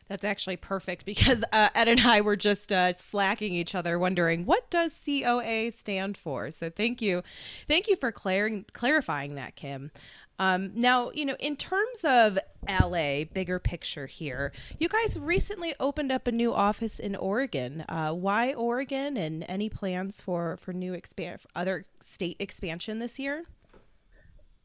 that's 0.08 0.24
actually 0.24 0.58
perfect 0.58 1.06
because 1.06 1.44
uh, 1.52 1.70
Ed 1.76 1.88
and 1.88 2.02
I 2.02 2.22
were 2.22 2.36
just 2.36 2.72
uh, 2.72 2.96
slacking 2.96 3.54
each 3.54 3.76
other, 3.76 4.00
wondering 4.00 4.46
what 4.46 4.70
does 4.70 4.94
COA 5.06 5.72
stand 5.72 6.18
for. 6.18 6.52
So 6.52 6.70
thank 6.70 7.02
you, 7.02 7.24
thank 7.68 7.88
you 7.88 7.96
for 7.98 8.12
clar- 8.12 8.64
clarifying 8.72 9.36
that, 9.36 9.56
Kim. 9.56 9.92
Um, 10.39 10.71
now, 10.76 11.12
you 11.12 11.26
know, 11.26 11.36
in 11.39 11.56
terms 11.56 12.04
of 12.04 12.38
Allay, 12.67 13.30
bigger 13.34 13.60
picture 13.60 14.08
here, 14.08 14.52
you 14.80 14.88
guys 14.88 15.17
recently 15.17 15.73
opened 15.80 16.12
up 16.12 16.28
a 16.28 16.32
new 16.32 16.54
office 16.54 17.00
in 17.00 17.15
Oregon. 17.15 17.84
Uh, 17.89 18.12
why 18.12 18.54
Oregon, 18.54 19.17
and 19.17 19.45
any 19.47 19.69
plans 19.69 20.21
for 20.21 20.58
for 20.58 20.73
new 20.73 20.93
expand 20.93 21.41
other 21.56 21.86
state 22.02 22.38
expansion 22.39 23.00
this 23.00 23.17
year? 23.17 23.45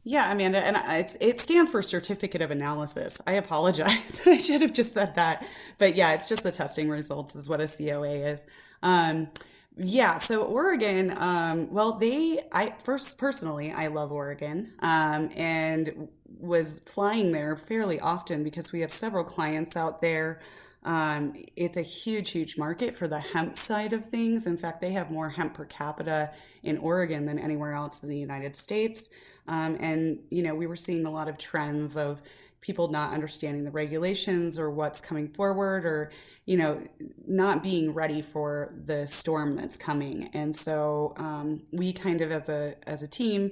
Yeah, 0.05 0.29
Amanda, 0.31 0.59
and 0.59 0.77
it's, 0.99 1.15
it 1.21 1.39
stands 1.39 1.71
for 1.71 1.81
Certificate 1.81 2.41
of 2.41 2.51
Analysis. 2.51 3.21
I 3.25 3.33
apologize. 3.33 4.21
I 4.25 4.37
should 4.37 4.61
have 4.61 4.73
just 4.73 4.93
said 4.93 5.15
that. 5.15 5.47
But 5.77 5.95
yeah, 5.95 6.13
it's 6.13 6.27
just 6.27 6.43
the 6.43 6.51
testing 6.51 6.89
results 6.89 7.37
is 7.37 7.47
what 7.47 7.61
a 7.61 7.67
COA 7.67 8.15
is. 8.15 8.45
Um, 8.81 9.29
yeah, 9.77 10.19
so 10.19 10.43
Oregon, 10.43 11.17
um, 11.17 11.71
well, 11.71 11.93
they, 11.93 12.39
I 12.51 12.75
first 12.83 13.17
personally, 13.17 13.71
I 13.71 13.87
love 13.87 14.11
Oregon 14.11 14.73
um, 14.79 15.29
and 15.35 16.07
was 16.39 16.81
flying 16.85 17.31
there 17.31 17.55
fairly 17.55 17.99
often 17.99 18.43
because 18.43 18.71
we 18.71 18.81
have 18.81 18.91
several 18.91 19.23
clients 19.23 19.75
out 19.75 20.01
there. 20.01 20.41
Um, 20.83 21.33
it's 21.55 21.77
a 21.77 21.81
huge, 21.81 22.31
huge 22.31 22.57
market 22.57 22.95
for 22.95 23.07
the 23.07 23.19
hemp 23.19 23.57
side 23.57 23.93
of 23.93 24.05
things. 24.05 24.45
In 24.45 24.57
fact, 24.57 24.81
they 24.81 24.91
have 24.91 25.09
more 25.09 25.29
hemp 25.29 25.53
per 25.55 25.65
capita 25.65 26.31
in 26.61 26.77
Oregon 26.77 27.25
than 27.25 27.39
anywhere 27.39 27.73
else 27.73 28.03
in 28.03 28.09
the 28.09 28.17
United 28.17 28.55
States. 28.55 29.09
Um, 29.47 29.77
and, 29.79 30.19
you 30.29 30.43
know, 30.43 30.55
we 30.55 30.67
were 30.67 30.75
seeing 30.75 31.05
a 31.05 31.11
lot 31.11 31.27
of 31.27 31.37
trends 31.37 31.97
of 31.97 32.21
people 32.63 32.87
not 32.87 33.11
understanding 33.11 33.65
the 33.65 33.71
regulations 33.71 34.57
or 34.57 34.71
what's 34.71 35.01
coming 35.01 35.27
forward 35.27 35.85
or, 35.85 36.09
you 36.45 36.55
know, 36.55 36.81
not 37.27 37.61
being 37.61 37.93
ready 37.93 38.21
for 38.21 38.73
the 38.85 39.05
storm 39.05 39.55
that's 39.55 39.75
coming. 39.75 40.29
And 40.33 40.55
so 40.55 41.13
um, 41.17 41.61
we 41.71 41.91
kind 41.91 42.21
of, 42.21 42.31
as 42.31 42.47
a, 42.47 42.75
as 42.87 43.03
a 43.03 43.07
team, 43.07 43.51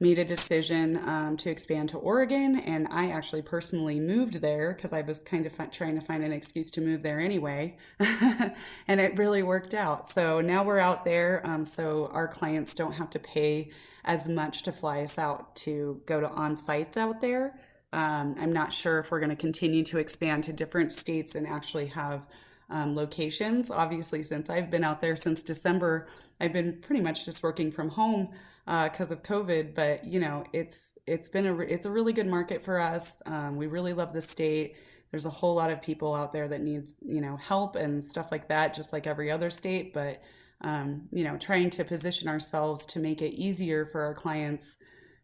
made 0.00 0.18
a 0.18 0.24
decision 0.24 0.98
um, 1.08 1.36
to 1.38 1.48
expand 1.48 1.88
to 1.88 1.96
Oregon. 1.96 2.58
And 2.58 2.88
I 2.90 3.10
actually 3.10 3.40
personally 3.40 4.00
moved 4.00 4.42
there 4.42 4.74
because 4.74 4.92
I 4.92 5.00
was 5.00 5.20
kind 5.20 5.46
of 5.46 5.70
trying 5.70 5.94
to 5.94 6.00
find 6.00 6.22
an 6.22 6.32
excuse 6.32 6.70
to 6.72 6.82
move 6.82 7.02
there 7.02 7.20
anyway. 7.20 7.78
and 8.00 9.00
it 9.00 9.16
really 9.16 9.42
worked 9.42 9.72
out. 9.72 10.10
So 10.10 10.42
now 10.42 10.62
we're 10.62 10.80
out 10.80 11.04
there. 11.04 11.40
Um, 11.44 11.64
so 11.64 12.10
our 12.12 12.28
clients 12.28 12.74
don't 12.74 12.92
have 12.92 13.08
to 13.10 13.18
pay 13.18 13.70
as 14.04 14.28
much 14.28 14.62
to 14.64 14.72
fly 14.72 15.02
us 15.02 15.18
out 15.18 15.54
to 15.54 16.02
go 16.04 16.20
to 16.20 16.28
on 16.28 16.56
sites 16.56 16.96
out 16.96 17.20
there. 17.22 17.58
Um, 17.92 18.34
I'm 18.38 18.52
not 18.52 18.72
sure 18.72 18.98
if 18.98 19.10
we're 19.10 19.20
going 19.20 19.30
to 19.30 19.36
continue 19.36 19.84
to 19.84 19.98
expand 19.98 20.44
to 20.44 20.52
different 20.52 20.92
states 20.92 21.34
and 21.34 21.46
actually 21.46 21.86
have 21.88 22.26
um, 22.70 22.94
locations. 22.94 23.70
Obviously, 23.70 24.22
since 24.22 24.48
I've 24.48 24.70
been 24.70 24.84
out 24.84 25.00
there 25.00 25.16
since 25.16 25.42
December, 25.42 26.08
I've 26.40 26.52
been 26.52 26.78
pretty 26.80 27.02
much 27.02 27.24
just 27.24 27.42
working 27.42 27.70
from 27.70 27.90
home 27.90 28.30
because 28.64 29.10
uh, 29.10 29.14
of 29.14 29.22
COVID. 29.22 29.74
But 29.74 30.04
you 30.04 30.20
know, 30.20 30.44
it's 30.52 30.92
it's 31.06 31.28
been 31.28 31.46
a 31.46 31.58
it's 31.58 31.86
a 31.86 31.90
really 31.90 32.12
good 32.12 32.26
market 32.26 32.64
for 32.64 32.80
us. 32.80 33.20
Um, 33.26 33.56
we 33.56 33.66
really 33.66 33.92
love 33.92 34.12
the 34.12 34.22
state. 34.22 34.76
There's 35.10 35.26
a 35.26 35.30
whole 35.30 35.54
lot 35.54 35.70
of 35.70 35.82
people 35.82 36.14
out 36.14 36.32
there 36.32 36.48
that 36.48 36.62
needs 36.62 36.94
you 37.04 37.20
know 37.20 37.36
help 37.36 37.76
and 37.76 38.02
stuff 38.02 38.32
like 38.32 38.48
that, 38.48 38.74
just 38.74 38.92
like 38.92 39.06
every 39.06 39.30
other 39.30 39.50
state. 39.50 39.92
But 39.92 40.22
um, 40.62 41.08
you 41.12 41.24
know, 41.24 41.36
trying 41.36 41.70
to 41.70 41.84
position 41.84 42.28
ourselves 42.28 42.86
to 42.86 43.00
make 43.00 43.20
it 43.20 43.34
easier 43.34 43.84
for 43.84 44.00
our 44.02 44.14
clients 44.14 44.76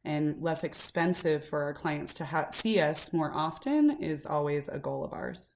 and 0.08 0.42
less 0.42 0.64
expensive 0.64 1.44
for 1.44 1.62
our 1.62 1.74
clients 1.74 2.14
to 2.14 2.24
ha- 2.24 2.50
see 2.50 2.80
us 2.80 3.12
more 3.12 3.30
often 3.30 4.02
is 4.02 4.24
always 4.24 4.66
a 4.66 4.78
goal 4.78 5.04
of 5.04 5.12
ours. 5.12 5.50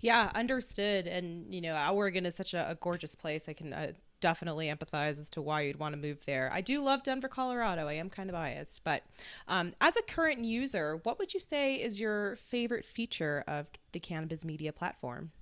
Yeah, 0.00 0.30
understood. 0.34 1.06
And, 1.06 1.52
you 1.52 1.62
know, 1.62 1.90
Oregon 1.90 2.26
is 2.26 2.34
such 2.34 2.52
a, 2.52 2.70
a 2.70 2.74
gorgeous 2.74 3.14
place. 3.14 3.48
I 3.48 3.54
can 3.54 3.72
uh, 3.72 3.92
definitely 4.20 4.66
empathize 4.66 5.18
as 5.18 5.30
to 5.30 5.40
why 5.40 5.62
you'd 5.62 5.78
want 5.78 5.94
to 5.94 6.00
move 6.00 6.26
there. 6.26 6.50
I 6.52 6.60
do 6.60 6.82
love 6.82 7.02
Denver, 7.02 7.28
Colorado. 7.28 7.88
I 7.88 7.94
am 7.94 8.10
kind 8.10 8.28
of 8.28 8.34
biased. 8.34 8.84
But 8.84 9.02
um, 9.48 9.72
as 9.80 9.96
a 9.96 10.02
current 10.02 10.44
user, 10.44 11.00
what 11.02 11.18
would 11.18 11.32
you 11.32 11.40
say 11.40 11.76
is 11.76 11.98
your 11.98 12.36
favorite 12.36 12.84
feature 12.84 13.44
of 13.48 13.66
the 13.92 14.00
Cannabiz 14.00 14.44
Media 14.44 14.72
platform? 14.74 15.32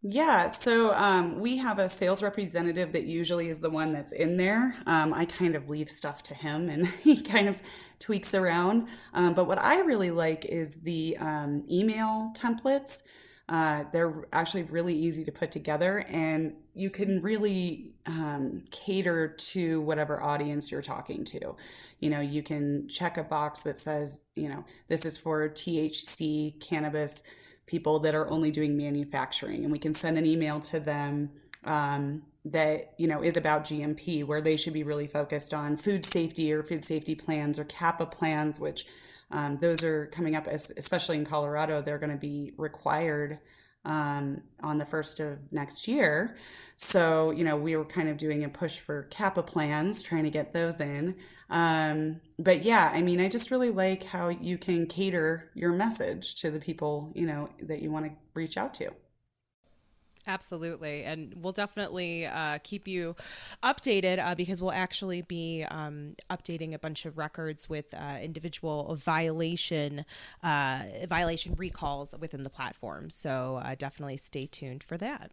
Yeah, 0.00 0.52
so 0.52 0.94
um, 0.94 1.40
we 1.40 1.56
have 1.56 1.80
a 1.80 1.88
sales 1.88 2.22
representative 2.22 2.92
that 2.92 3.04
usually 3.04 3.48
is 3.48 3.60
the 3.60 3.70
one 3.70 3.92
that's 3.92 4.12
in 4.12 4.36
there. 4.36 4.76
Um, 4.86 5.12
I 5.12 5.24
kind 5.24 5.56
of 5.56 5.68
leave 5.68 5.90
stuff 5.90 6.22
to 6.24 6.34
him 6.34 6.68
and 6.68 6.86
he 7.02 7.20
kind 7.20 7.48
of 7.48 7.60
tweaks 7.98 8.32
around. 8.32 8.86
Um, 9.12 9.34
but 9.34 9.46
what 9.48 9.58
I 9.58 9.80
really 9.80 10.12
like 10.12 10.44
is 10.44 10.76
the 10.80 11.16
um, 11.18 11.64
email 11.70 12.32
templates. 12.36 13.02
Uh, 13.48 13.84
they're 13.92 14.26
actually 14.32 14.62
really 14.64 14.94
easy 14.94 15.24
to 15.24 15.32
put 15.32 15.50
together 15.50 16.04
and 16.10 16.52
you 16.74 16.90
can 16.90 17.20
really 17.22 17.94
um, 18.06 18.62
cater 18.70 19.28
to 19.28 19.80
whatever 19.80 20.22
audience 20.22 20.70
you're 20.70 20.82
talking 20.82 21.24
to. 21.24 21.56
You 21.98 22.10
know, 22.10 22.20
you 22.20 22.42
can 22.42 22.86
check 22.88 23.16
a 23.16 23.24
box 23.24 23.60
that 23.60 23.78
says, 23.78 24.20
you 24.36 24.48
know, 24.50 24.64
this 24.86 25.04
is 25.06 25.16
for 25.18 25.48
THC 25.48 26.52
cannabis 26.60 27.22
people 27.68 28.00
that 28.00 28.14
are 28.14 28.28
only 28.30 28.50
doing 28.50 28.76
manufacturing 28.76 29.62
and 29.62 29.70
we 29.70 29.78
can 29.78 29.94
send 29.94 30.18
an 30.18 30.26
email 30.26 30.58
to 30.58 30.80
them 30.80 31.30
um, 31.64 32.22
that 32.44 32.94
you 32.96 33.06
know 33.06 33.22
is 33.22 33.36
about 33.36 33.64
gmp 33.64 34.24
where 34.24 34.40
they 34.40 34.56
should 34.56 34.72
be 34.72 34.82
really 34.82 35.06
focused 35.06 35.52
on 35.52 35.76
food 35.76 36.04
safety 36.04 36.52
or 36.52 36.62
food 36.62 36.82
safety 36.82 37.14
plans 37.14 37.58
or 37.58 37.64
CAPA 37.64 38.06
plans 38.06 38.58
which 38.58 38.86
um, 39.30 39.58
those 39.58 39.84
are 39.84 40.06
coming 40.06 40.34
up 40.34 40.46
as, 40.48 40.72
especially 40.76 41.16
in 41.16 41.24
colorado 41.24 41.82
they're 41.82 41.98
going 41.98 42.10
to 42.10 42.16
be 42.16 42.52
required 42.56 43.38
um, 43.88 44.40
on 44.62 44.78
the 44.78 44.86
first 44.86 45.18
of 45.18 45.38
next 45.50 45.88
year 45.88 46.36
so 46.76 47.32
you 47.32 47.42
know 47.42 47.56
we 47.56 47.74
were 47.74 47.84
kind 47.84 48.08
of 48.08 48.16
doing 48.16 48.44
a 48.44 48.48
push 48.48 48.78
for 48.78 49.04
CAPA 49.10 49.42
plans 49.42 50.02
trying 50.02 50.24
to 50.24 50.30
get 50.30 50.52
those 50.52 50.80
in 50.80 51.16
um, 51.50 52.20
but 52.38 52.62
yeah, 52.62 52.90
I 52.92 53.02
mean, 53.02 53.20
I 53.20 53.28
just 53.28 53.50
really 53.50 53.70
like 53.70 54.04
how 54.04 54.28
you 54.28 54.58
can 54.58 54.86
cater 54.86 55.50
your 55.54 55.72
message 55.72 56.34
to 56.36 56.50
the 56.50 56.60
people, 56.60 57.10
you 57.14 57.26
know, 57.26 57.48
that 57.62 57.80
you 57.80 57.90
want 57.90 58.06
to 58.06 58.12
reach 58.34 58.56
out 58.56 58.74
to. 58.74 58.90
Absolutely. 60.26 61.04
And 61.04 61.34
we'll 61.36 61.52
definitely 61.52 62.26
uh, 62.26 62.58
keep 62.62 62.86
you 62.86 63.16
updated 63.62 64.22
uh, 64.22 64.34
because 64.34 64.60
we'll 64.60 64.72
actually 64.72 65.22
be 65.22 65.64
um, 65.70 66.16
updating 66.30 66.74
a 66.74 66.78
bunch 66.78 67.06
of 67.06 67.16
records 67.16 67.68
with 67.68 67.86
uh, 67.94 68.18
individual 68.20 68.96
violation 69.02 70.04
uh, 70.42 70.82
violation 71.08 71.54
recalls 71.56 72.14
within 72.18 72.42
the 72.42 72.50
platform. 72.50 73.10
So 73.10 73.60
uh, 73.64 73.74
definitely 73.78 74.18
stay 74.18 74.46
tuned 74.46 74.82
for 74.82 74.96
that. 74.98 75.32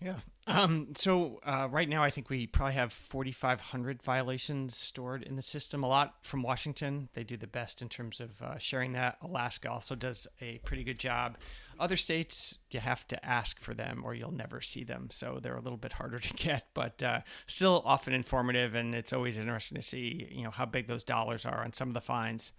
Yeah. 0.00 0.18
Um, 0.46 0.88
so 0.94 1.40
uh, 1.44 1.68
right 1.70 1.88
now, 1.88 2.02
I 2.02 2.10
think 2.10 2.28
we 2.28 2.46
probably 2.46 2.74
have 2.74 2.92
4,500 2.92 4.02
violations 4.02 4.76
stored 4.76 5.22
in 5.22 5.36
the 5.36 5.42
system. 5.42 5.82
A 5.82 5.88
lot 5.88 6.16
from 6.22 6.42
Washington. 6.42 7.08
They 7.14 7.24
do 7.24 7.38
the 7.38 7.46
best 7.46 7.80
in 7.80 7.88
terms 7.88 8.20
of 8.20 8.42
uh, 8.42 8.58
sharing 8.58 8.92
that. 8.92 9.16
Alaska 9.22 9.70
also 9.70 9.94
does 9.94 10.26
a 10.42 10.58
pretty 10.58 10.84
good 10.84 10.98
job. 10.98 11.38
Other 11.78 11.96
states, 11.96 12.58
you 12.70 12.80
have 12.80 13.06
to 13.08 13.24
ask 13.24 13.60
for 13.60 13.74
them 13.74 14.02
or 14.04 14.14
you'll 14.14 14.32
never 14.32 14.60
see 14.60 14.84
them. 14.84 15.08
So 15.10 15.38
they're 15.42 15.56
a 15.56 15.60
little 15.60 15.78
bit 15.78 15.94
harder 15.94 16.18
to 16.20 16.34
get, 16.34 16.68
but 16.74 17.02
uh, 17.02 17.20
still 17.46 17.82
often 17.84 18.12
informative. 18.12 18.74
And 18.74 18.94
it's 18.94 19.12
always 19.12 19.38
interesting 19.38 19.76
to 19.76 19.82
see, 19.82 20.28
you 20.30 20.44
know, 20.44 20.50
how 20.50 20.66
big 20.66 20.86
those 20.86 21.04
dollars 21.04 21.44
are 21.44 21.62
on 21.64 21.72
some 21.72 21.88
of 21.88 21.94
the 21.94 22.00
fines. 22.00 22.52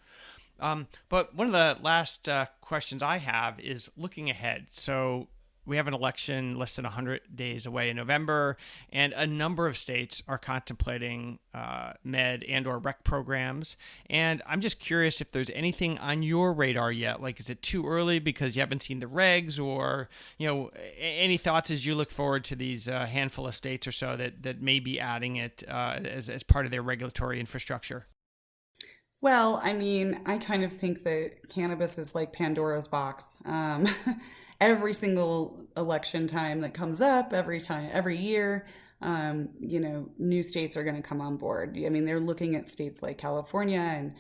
Um, 0.59 0.87
but 1.09 1.35
one 1.35 1.47
of 1.47 1.53
the 1.53 1.83
last 1.83 2.29
uh, 2.29 2.45
questions 2.61 3.01
I 3.01 3.17
have 3.17 3.59
is 3.59 3.91
looking 3.97 4.29
ahead. 4.29 4.67
So 4.71 5.27
we 5.65 5.77
have 5.77 5.87
an 5.87 5.93
election 5.93 6.57
less 6.57 6.75
than 6.75 6.83
100 6.83 7.21
days 7.35 7.65
away 7.65 7.89
in 7.89 7.97
November, 7.97 8.57
and 8.91 9.13
a 9.13 9.25
number 9.25 9.67
of 9.67 9.77
states 9.77 10.21
are 10.27 10.37
contemplating 10.37 11.39
uh, 11.53 11.93
med 12.03 12.43
and 12.43 12.67
or 12.67 12.77
rec 12.77 13.03
programs. 13.03 13.77
And 14.09 14.41
I'm 14.45 14.61
just 14.61 14.79
curious 14.79 15.21
if 15.21 15.31
there's 15.31 15.49
anything 15.51 15.97
on 15.99 16.23
your 16.23 16.53
radar 16.53 16.91
yet. 16.91 17.21
Like, 17.21 17.39
is 17.39 17.49
it 17.49 17.61
too 17.61 17.85
early 17.87 18.19
because 18.19 18.55
you 18.55 18.61
haven't 18.61 18.83
seen 18.83 18.99
the 18.99 19.05
regs, 19.07 19.59
or 19.63 20.09
you 20.37 20.47
know, 20.47 20.71
any 20.99 21.37
thoughts 21.37 21.71
as 21.71 21.85
you 21.85 21.95
look 21.95 22.11
forward 22.11 22.43
to 22.45 22.55
these 22.55 22.87
uh, 22.87 23.05
handful 23.05 23.47
of 23.47 23.55
states 23.55 23.87
or 23.87 23.91
so 23.91 24.15
that 24.15 24.43
that 24.43 24.61
may 24.61 24.79
be 24.79 24.99
adding 24.99 25.37
it 25.37 25.63
uh, 25.67 25.99
as 26.03 26.29
as 26.29 26.43
part 26.43 26.65
of 26.65 26.71
their 26.71 26.81
regulatory 26.81 27.39
infrastructure? 27.39 28.05
Well, 29.21 29.59
I 29.63 29.73
mean, 29.73 30.19
I 30.27 30.37
kind 30.37 30.63
of 30.63 30.71
think 30.71 31.03
that 31.03 31.49
cannabis 31.49 31.97
is 31.97 32.13
like 32.13 32.31
Pandora's 32.31 32.87
box. 32.87 33.37
Um, 33.45 33.87
every 34.59 34.93
single 34.93 35.65
election 35.75 36.27
time 36.27 36.61
that 36.61 36.73
comes 36.73 37.01
up, 37.01 37.33
every 37.33 37.59
time, 37.59 37.89
every 37.91 38.17
year, 38.17 38.65
um, 39.01 39.49
you 39.59 39.79
know, 39.79 40.09
new 40.17 40.41
states 40.41 40.77
are 40.77 40.83
going 40.83 40.95
to 40.95 41.01
come 41.01 41.21
on 41.21 41.37
board. 41.37 41.77
I 41.77 41.89
mean, 41.89 42.05
they're 42.05 42.19
looking 42.19 42.55
at 42.55 42.67
states 42.67 43.03
like 43.03 43.17
California 43.17 43.79
and, 43.79 44.15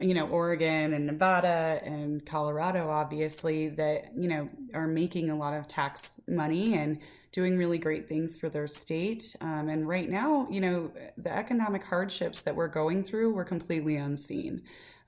you 0.00 0.14
know, 0.14 0.26
Oregon 0.28 0.92
and 0.92 1.06
Nevada 1.06 1.80
and 1.84 2.24
Colorado, 2.24 2.88
obviously, 2.88 3.68
that, 3.70 4.12
you 4.16 4.28
know, 4.28 4.48
are 4.74 4.86
making 4.86 5.30
a 5.30 5.36
lot 5.36 5.54
of 5.54 5.68
tax 5.68 6.20
money 6.28 6.74
and 6.74 6.98
doing 7.32 7.58
really 7.58 7.78
great 7.78 8.08
things 8.08 8.36
for 8.36 8.48
their 8.48 8.68
state. 8.68 9.34
Um, 9.40 9.68
and 9.68 9.88
right 9.88 10.08
now, 10.08 10.46
you 10.50 10.60
know, 10.60 10.92
the 11.16 11.34
economic 11.34 11.82
hardships 11.82 12.42
that 12.42 12.54
we're 12.54 12.68
going 12.68 13.02
through, 13.02 13.34
we're 13.34 13.44
completely 13.44 13.96
unseen 13.96 14.62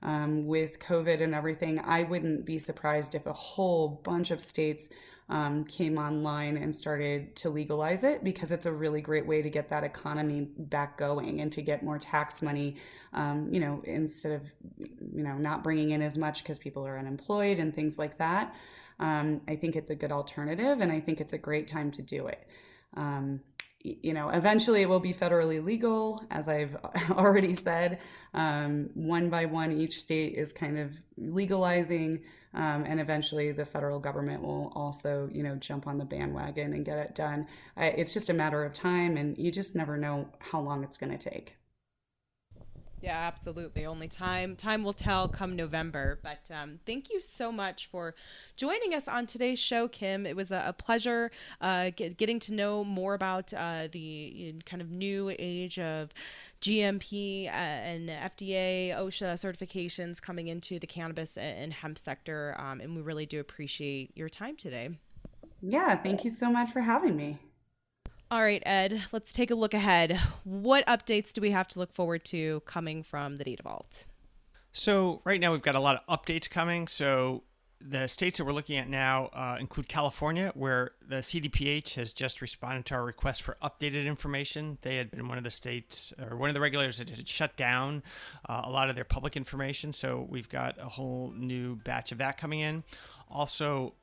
um, 0.05 0.45
with 0.45 0.77
COVID 0.79 1.21
and 1.21 1.33
everything, 1.33 1.81
I 1.83 2.03
wouldn't 2.03 2.45
be 2.45 2.59
surprised 2.59 3.15
if 3.15 3.25
a 3.25 3.33
whole 3.33 4.01
bunch 4.03 4.29
of 4.29 4.39
states 4.39 4.87
um, 5.29 5.63
came 5.63 5.97
online 5.97 6.57
and 6.57 6.75
started 6.75 7.35
to 7.37 7.49
legalize 7.49 8.03
it 8.03 8.23
because 8.23 8.51
it's 8.51 8.67
a 8.67 8.71
really 8.71 9.01
great 9.01 9.25
way 9.25 9.41
to 9.41 9.49
get 9.49 9.67
that 9.69 9.83
economy 9.83 10.47
back 10.59 10.99
going 10.99 11.41
and 11.41 11.51
to 11.53 11.63
get 11.63 11.81
more 11.81 11.97
tax 11.97 12.43
money, 12.43 12.75
um, 13.13 13.49
you 13.51 13.59
know, 13.59 13.81
instead 13.85 14.33
of, 14.33 14.43
you 14.77 15.23
know, 15.23 15.33
not 15.39 15.63
bringing 15.63 15.89
in 15.89 16.03
as 16.03 16.15
much 16.15 16.43
because 16.43 16.59
people 16.59 16.85
are 16.85 16.99
unemployed 16.99 17.57
and 17.57 17.73
things 17.73 17.97
like 17.97 18.19
that. 18.19 18.53
Um, 18.99 19.41
I 19.47 19.55
think 19.55 19.75
it's 19.75 19.89
a 19.89 19.95
good 19.95 20.11
alternative 20.11 20.81
and 20.81 20.91
I 20.91 20.99
think 20.99 21.19
it's 21.19 21.33
a 21.33 21.39
great 21.39 21.67
time 21.67 21.89
to 21.91 22.03
do 22.03 22.27
it. 22.27 22.47
Um, 22.95 23.39
you 24.01 24.13
know, 24.13 24.29
eventually 24.29 24.81
it 24.81 24.89
will 24.89 24.99
be 24.99 25.13
federally 25.13 25.63
legal, 25.63 26.23
as 26.31 26.49
I've 26.49 26.75
already 27.11 27.53
said. 27.53 27.99
Um, 28.33 28.89
one 28.93 29.29
by 29.29 29.45
one, 29.45 29.71
each 29.71 29.99
state 29.99 30.33
is 30.33 30.51
kind 30.51 30.79
of 30.79 30.93
legalizing, 31.17 32.21
um, 32.53 32.83
and 32.85 32.99
eventually 32.99 33.51
the 33.51 33.65
federal 33.65 33.99
government 33.99 34.41
will 34.41 34.71
also, 34.75 35.29
you 35.31 35.43
know, 35.43 35.55
jump 35.55 35.87
on 35.87 35.97
the 35.97 36.05
bandwagon 36.05 36.73
and 36.73 36.83
get 36.85 36.97
it 36.97 37.15
done. 37.15 37.47
I, 37.77 37.87
it's 37.87 38.13
just 38.13 38.29
a 38.29 38.33
matter 38.33 38.63
of 38.63 38.73
time, 38.73 39.17
and 39.17 39.37
you 39.37 39.51
just 39.51 39.75
never 39.75 39.97
know 39.97 40.29
how 40.39 40.61
long 40.61 40.83
it's 40.83 40.97
going 40.97 41.15
to 41.15 41.29
take. 41.29 41.55
Yeah, 43.05 43.19
absolutely. 43.19 43.85
Only 43.85 44.07
time 44.07 44.55
time 44.55 44.83
will 44.83 44.91
tell 44.91 45.27
come 45.27 45.55
November. 45.55 46.17
But 46.23 46.49
um, 46.51 46.79
thank 46.87 47.11
you 47.11 47.21
so 47.21 47.51
much 47.51 47.85
for 47.85 48.15
joining 48.57 48.95
us 48.95 49.07
on 49.07 49.27
today's 49.27 49.59
show, 49.59 49.87
Kim. 49.87 50.25
It 50.25 50.35
was 50.35 50.49
a, 50.49 50.63
a 50.65 50.73
pleasure 50.73 51.29
uh, 51.61 51.91
get, 51.95 52.17
getting 52.17 52.39
to 52.39 52.53
know 52.55 52.83
more 52.83 53.13
about 53.13 53.53
uh, 53.53 53.89
the 53.91 54.55
kind 54.65 54.81
of 54.81 54.89
new 54.89 55.31
age 55.37 55.77
of 55.77 56.09
GMP 56.61 57.45
uh, 57.45 57.51
and 57.51 58.09
FDA, 58.09 58.89
OSHA 58.89 59.35
certifications 59.35 60.19
coming 60.19 60.47
into 60.47 60.79
the 60.79 60.87
cannabis 60.87 61.37
and 61.37 61.73
hemp 61.73 61.99
sector. 61.99 62.55
Um, 62.57 62.81
and 62.81 62.95
we 62.95 63.03
really 63.03 63.27
do 63.27 63.39
appreciate 63.39 64.17
your 64.17 64.29
time 64.29 64.55
today. 64.55 64.89
Yeah, 65.61 65.95
thank 65.95 66.23
you 66.23 66.31
so 66.31 66.49
much 66.49 66.71
for 66.71 66.81
having 66.81 67.15
me. 67.15 67.37
All 68.31 68.41
right, 68.41 68.63
Ed, 68.65 69.03
let's 69.11 69.31
take 69.31 69.51
a 69.51 69.55
look 69.55 69.75
ahead. 69.75 70.19
What 70.43 70.85
updates 70.87 71.31
do 71.31 71.41
we 71.41 71.51
have 71.51 71.67
to 71.69 71.79
look 71.79 71.93
forward 71.93 72.25
to 72.25 72.61
coming 72.65 73.03
from 73.03 73.35
the 73.35 73.43
Data 73.43 73.61
Vault? 73.61 74.07
So, 74.73 75.21
right 75.25 75.39
now 75.39 75.51
we've 75.51 75.61
got 75.61 75.75
a 75.75 75.79
lot 75.79 76.01
of 76.05 76.19
updates 76.19 76.49
coming. 76.49 76.87
So, 76.87 77.43
the 77.79 78.07
states 78.07 78.39
that 78.39 78.45
we're 78.45 78.51
looking 78.51 78.77
at 78.77 78.89
now 78.89 79.27
uh, 79.27 79.57
include 79.59 79.87
California, 79.87 80.51
where 80.55 80.91
the 81.07 81.17
CDPH 81.17 81.93
has 81.93 82.13
just 82.13 82.41
responded 82.41 82.87
to 82.87 82.95
our 82.95 83.05
request 83.05 83.43
for 83.43 83.57
updated 83.61 84.07
information. 84.07 84.79
They 84.81 84.95
had 84.95 85.11
been 85.11 85.27
one 85.27 85.37
of 85.37 85.43
the 85.43 85.51
states 85.51 86.11
or 86.19 86.35
one 86.35 86.49
of 86.49 86.55
the 86.55 86.61
regulators 86.61 86.97
that 86.97 87.11
had 87.11 87.29
shut 87.29 87.55
down 87.55 88.01
uh, 88.49 88.63
a 88.65 88.71
lot 88.71 88.89
of 88.89 88.95
their 88.95 89.05
public 89.05 89.37
information. 89.37 89.93
So, 89.93 90.25
we've 90.27 90.49
got 90.49 90.77
a 90.81 90.89
whole 90.89 91.31
new 91.37 91.75
batch 91.75 92.11
of 92.11 92.17
that 92.17 92.39
coming 92.39 92.61
in. 92.61 92.83
Also, 93.29 93.93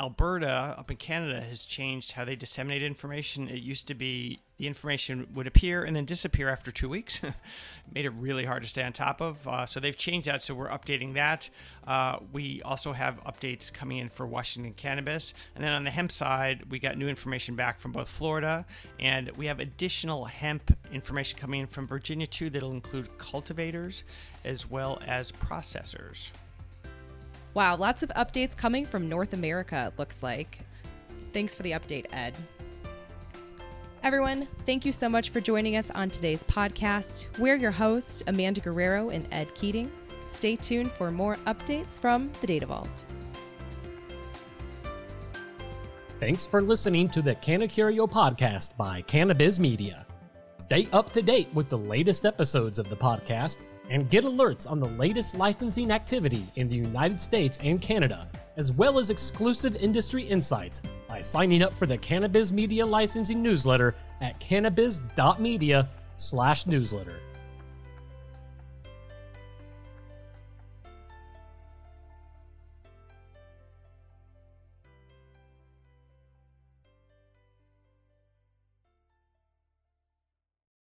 Alberta 0.00 0.74
up 0.78 0.90
in 0.90 0.96
Canada 0.96 1.42
has 1.42 1.66
changed 1.66 2.12
how 2.12 2.24
they 2.24 2.34
disseminate 2.34 2.82
information. 2.82 3.48
It 3.48 3.60
used 3.60 3.86
to 3.88 3.94
be 3.94 4.40
the 4.56 4.66
information 4.66 5.28
would 5.34 5.46
appear 5.46 5.84
and 5.84 5.94
then 5.94 6.06
disappear 6.06 6.48
after 6.48 6.70
two 6.70 6.88
weeks. 6.88 7.20
Made 7.94 8.06
it 8.06 8.10
really 8.10 8.46
hard 8.46 8.62
to 8.62 8.68
stay 8.68 8.82
on 8.82 8.94
top 8.94 9.20
of. 9.20 9.46
Uh, 9.46 9.66
so 9.66 9.78
they've 9.78 9.96
changed 9.96 10.26
that. 10.26 10.42
So 10.42 10.54
we're 10.54 10.68
updating 10.68 11.14
that. 11.14 11.50
Uh, 11.86 12.18
we 12.32 12.62
also 12.62 12.92
have 12.92 13.22
updates 13.24 13.70
coming 13.70 13.98
in 13.98 14.08
for 14.08 14.26
Washington 14.26 14.72
cannabis. 14.72 15.34
And 15.54 15.62
then 15.62 15.72
on 15.72 15.84
the 15.84 15.90
hemp 15.90 16.12
side, 16.12 16.64
we 16.70 16.78
got 16.78 16.96
new 16.96 17.08
information 17.08 17.54
back 17.54 17.78
from 17.78 17.92
both 17.92 18.08
Florida 18.08 18.64
and 18.98 19.30
we 19.36 19.46
have 19.46 19.60
additional 19.60 20.24
hemp 20.24 20.76
information 20.92 21.38
coming 21.38 21.60
in 21.60 21.66
from 21.66 21.86
Virginia 21.86 22.26
too 22.26 22.48
that'll 22.48 22.72
include 22.72 23.18
cultivators 23.18 24.04
as 24.44 24.68
well 24.68 25.00
as 25.06 25.30
processors. 25.30 26.30
Wow, 27.54 27.76
lots 27.76 28.02
of 28.02 28.10
updates 28.10 28.56
coming 28.56 28.86
from 28.86 29.08
North 29.08 29.32
America, 29.32 29.90
it 29.92 29.98
looks 29.98 30.22
like. 30.22 30.60
Thanks 31.32 31.54
for 31.54 31.62
the 31.62 31.72
update, 31.72 32.06
Ed. 32.12 32.36
Everyone, 34.02 34.48
thank 34.64 34.86
you 34.86 34.92
so 34.92 35.08
much 35.08 35.30
for 35.30 35.40
joining 35.40 35.76
us 35.76 35.90
on 35.90 36.08
today's 36.08 36.42
podcast. 36.44 37.26
We're 37.38 37.56
your 37.56 37.70
hosts, 37.70 38.22
Amanda 38.28 38.60
Guerrero 38.60 39.10
and 39.10 39.26
Ed 39.30 39.54
Keating. 39.54 39.90
Stay 40.32 40.56
tuned 40.56 40.90
for 40.92 41.10
more 41.10 41.36
updates 41.46 42.00
from 42.00 42.30
the 42.40 42.46
Data 42.46 42.66
Vault. 42.66 43.04
Thanks 46.20 46.46
for 46.46 46.62
listening 46.62 47.08
to 47.10 47.22
the 47.22 47.34
Cannacurio 47.34 48.08
podcast 48.08 48.76
by 48.76 49.02
Cannabiz 49.02 49.58
Media. 49.58 50.06
Stay 50.58 50.86
up 50.92 51.12
to 51.12 51.22
date 51.22 51.48
with 51.52 51.68
the 51.68 51.78
latest 51.78 52.24
episodes 52.24 52.78
of 52.78 52.88
the 52.88 52.96
podcast 52.96 53.62
and 53.90 54.08
get 54.08 54.24
alerts 54.24 54.70
on 54.70 54.78
the 54.78 54.88
latest 54.88 55.36
licensing 55.36 55.90
activity 55.90 56.50
in 56.56 56.66
the 56.68 56.76
United 56.76 57.20
States 57.20 57.58
and 57.62 57.82
Canada, 57.82 58.26
as 58.56 58.72
well 58.72 58.98
as 58.98 59.10
exclusive 59.10 59.76
industry 59.76 60.22
insights 60.22 60.80
by 61.08 61.20
signing 61.20 61.62
up 61.62 61.76
for 61.78 61.84
the 61.86 61.98
Cannabiz 61.98 62.52
Media 62.52 62.86
licensing 62.86 63.42
newsletter 63.42 63.96
at 64.20 64.40
cannabiz.media/newsletter. 64.40 67.20